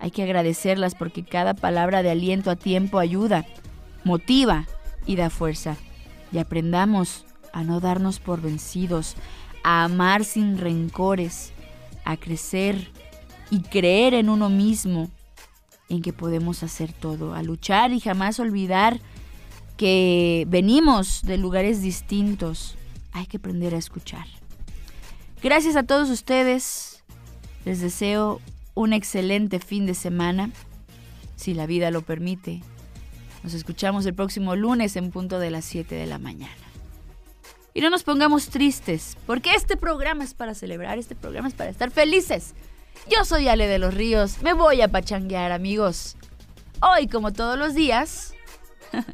hay 0.00 0.10
que 0.10 0.22
agradecerlas 0.22 0.94
porque 0.94 1.22
cada 1.24 1.54
palabra 1.54 2.02
de 2.02 2.10
aliento 2.10 2.50
a 2.50 2.56
tiempo 2.56 2.98
ayuda, 2.98 3.46
motiva 4.02 4.66
y 5.06 5.16
da 5.16 5.28
fuerza. 5.28 5.76
Y 6.32 6.38
aprendamos 6.38 7.26
a 7.52 7.64
no 7.64 7.80
darnos 7.80 8.18
por 8.18 8.40
vencidos, 8.40 9.14
a 9.62 9.84
amar 9.84 10.24
sin 10.24 10.56
rencores, 10.56 11.52
a 12.04 12.16
crecer 12.16 12.90
y 13.50 13.60
creer 13.60 14.14
en 14.14 14.30
uno 14.30 14.48
mismo, 14.48 15.10
en 15.90 16.00
que 16.00 16.14
podemos 16.14 16.62
hacer 16.62 16.92
todo, 16.94 17.34
a 17.34 17.42
luchar 17.42 17.92
y 17.92 18.00
jamás 18.00 18.40
olvidar 18.40 19.00
que 19.76 20.46
venimos 20.48 21.22
de 21.22 21.36
lugares 21.36 21.82
distintos. 21.82 22.76
Hay 23.12 23.26
que 23.26 23.36
aprender 23.36 23.74
a 23.74 23.78
escuchar. 23.78 24.26
Gracias 25.42 25.76
a 25.76 25.82
todos 25.82 26.08
ustedes. 26.08 27.02
Les 27.64 27.80
deseo 27.80 28.40
un 28.80 28.94
excelente 28.94 29.58
fin 29.60 29.84
de 29.84 29.94
semana, 29.94 30.50
si 31.36 31.52
la 31.52 31.66
vida 31.66 31.90
lo 31.90 32.00
permite. 32.00 32.62
Nos 33.42 33.52
escuchamos 33.52 34.06
el 34.06 34.14
próximo 34.14 34.56
lunes 34.56 34.96
en 34.96 35.10
punto 35.10 35.38
de 35.38 35.50
las 35.50 35.66
7 35.66 35.94
de 35.94 36.06
la 36.06 36.18
mañana. 36.18 36.54
Y 37.74 37.82
no 37.82 37.90
nos 37.90 38.04
pongamos 38.04 38.48
tristes, 38.48 39.18
porque 39.26 39.54
este 39.54 39.76
programa 39.76 40.24
es 40.24 40.32
para 40.32 40.54
celebrar, 40.54 40.98
este 40.98 41.14
programa 41.14 41.48
es 41.48 41.54
para 41.54 41.68
estar 41.68 41.90
felices. 41.90 42.54
Yo 43.14 43.26
soy 43.26 43.48
Ale 43.48 43.66
de 43.66 43.78
los 43.78 43.92
Ríos, 43.92 44.40
me 44.42 44.54
voy 44.54 44.80
a 44.80 44.88
pachanguear 44.88 45.52
amigos. 45.52 46.16
Hoy, 46.80 47.06
como 47.06 47.34
todos 47.34 47.58
los 47.58 47.74
días, 47.74 48.32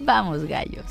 vamos 0.00 0.44
gallos. 0.46 0.86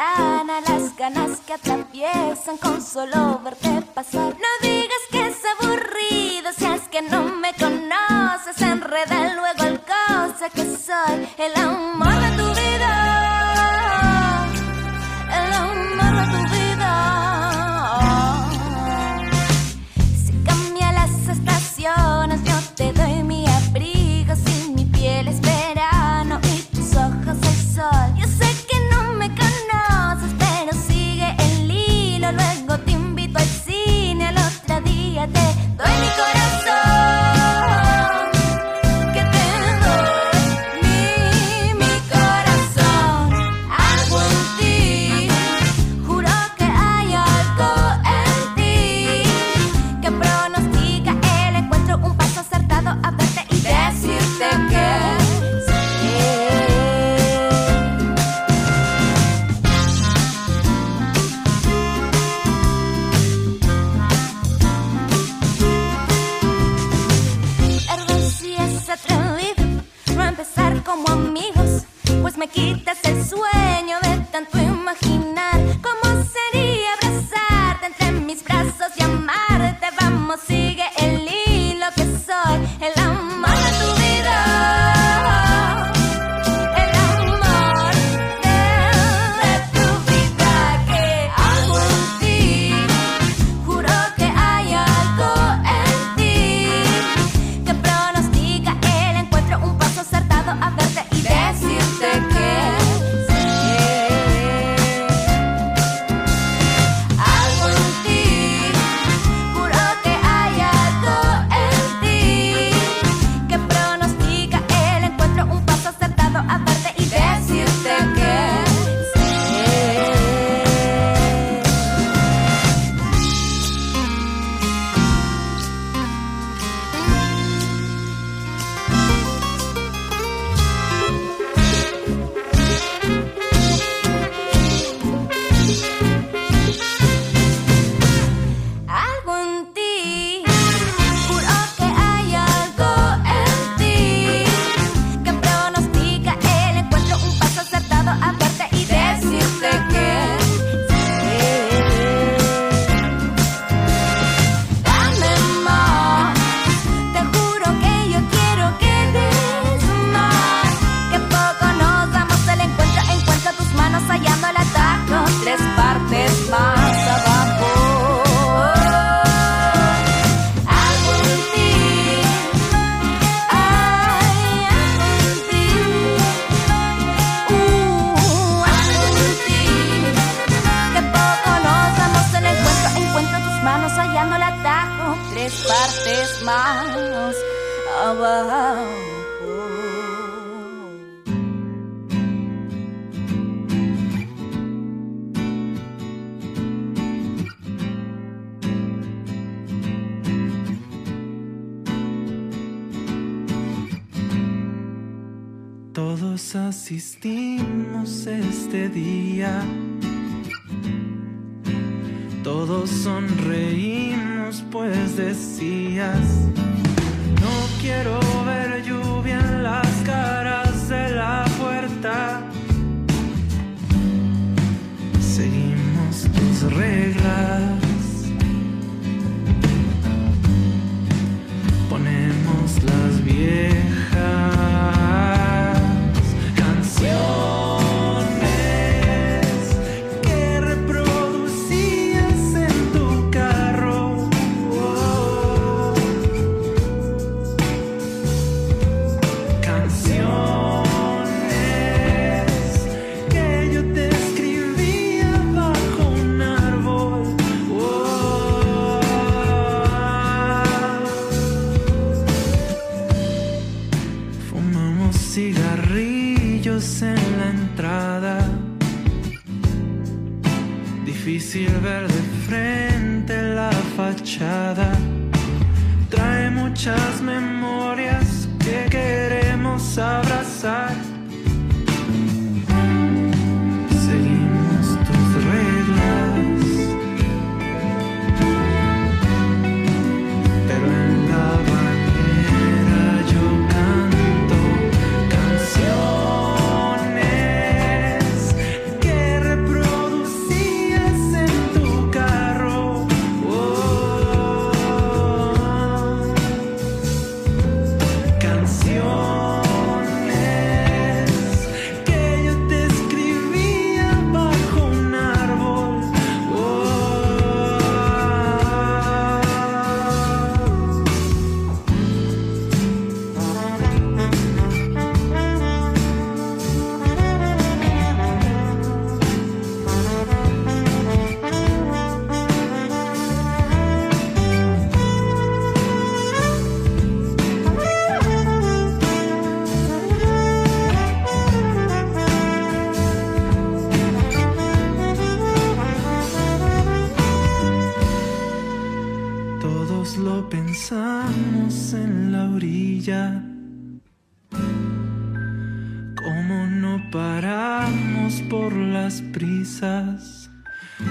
ventana 0.00 0.60
las 0.60 0.96
ganas 0.96 1.40
que 1.46 1.54
atraviesan 1.54 2.56
con 2.58 2.80
solo 2.82 3.40
verte 3.44 3.82
pasar. 3.94 4.34
No 4.34 4.48
digas 4.62 5.04
que 5.10 5.26
es 5.28 5.38
aburrido 5.58 6.52
si 6.56 6.64
es 6.64 6.88
que 6.88 7.02
no 7.02 7.24
me 7.24 7.52
conoces. 7.54 8.60
Enreda 8.60 9.34
luego 9.34 9.64
el 9.64 9.80
cosa 9.80 10.48
que 10.52 10.62
soy, 10.62 11.28
el 11.38 11.54
amor 11.56 12.14
de 12.14 12.42
tu 12.42 12.48
vida. 12.60 13.29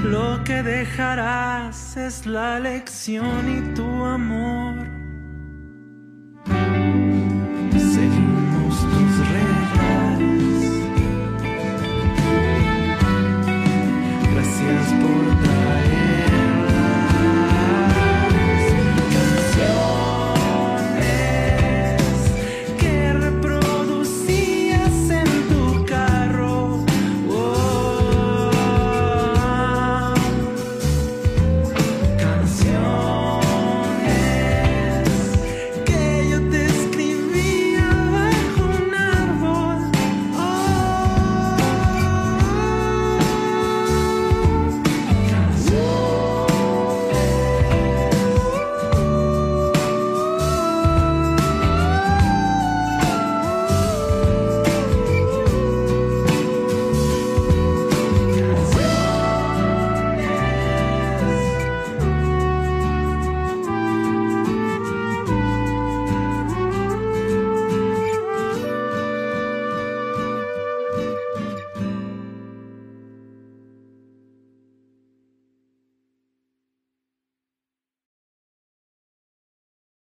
Lo 0.09 0.43
que 0.43 0.63
dejarás 0.63 1.95
es 1.95 2.25
la 2.25 2.59
lección 2.59 3.41
y 3.47 3.75
tu 3.75 4.05
amor. 4.05 4.58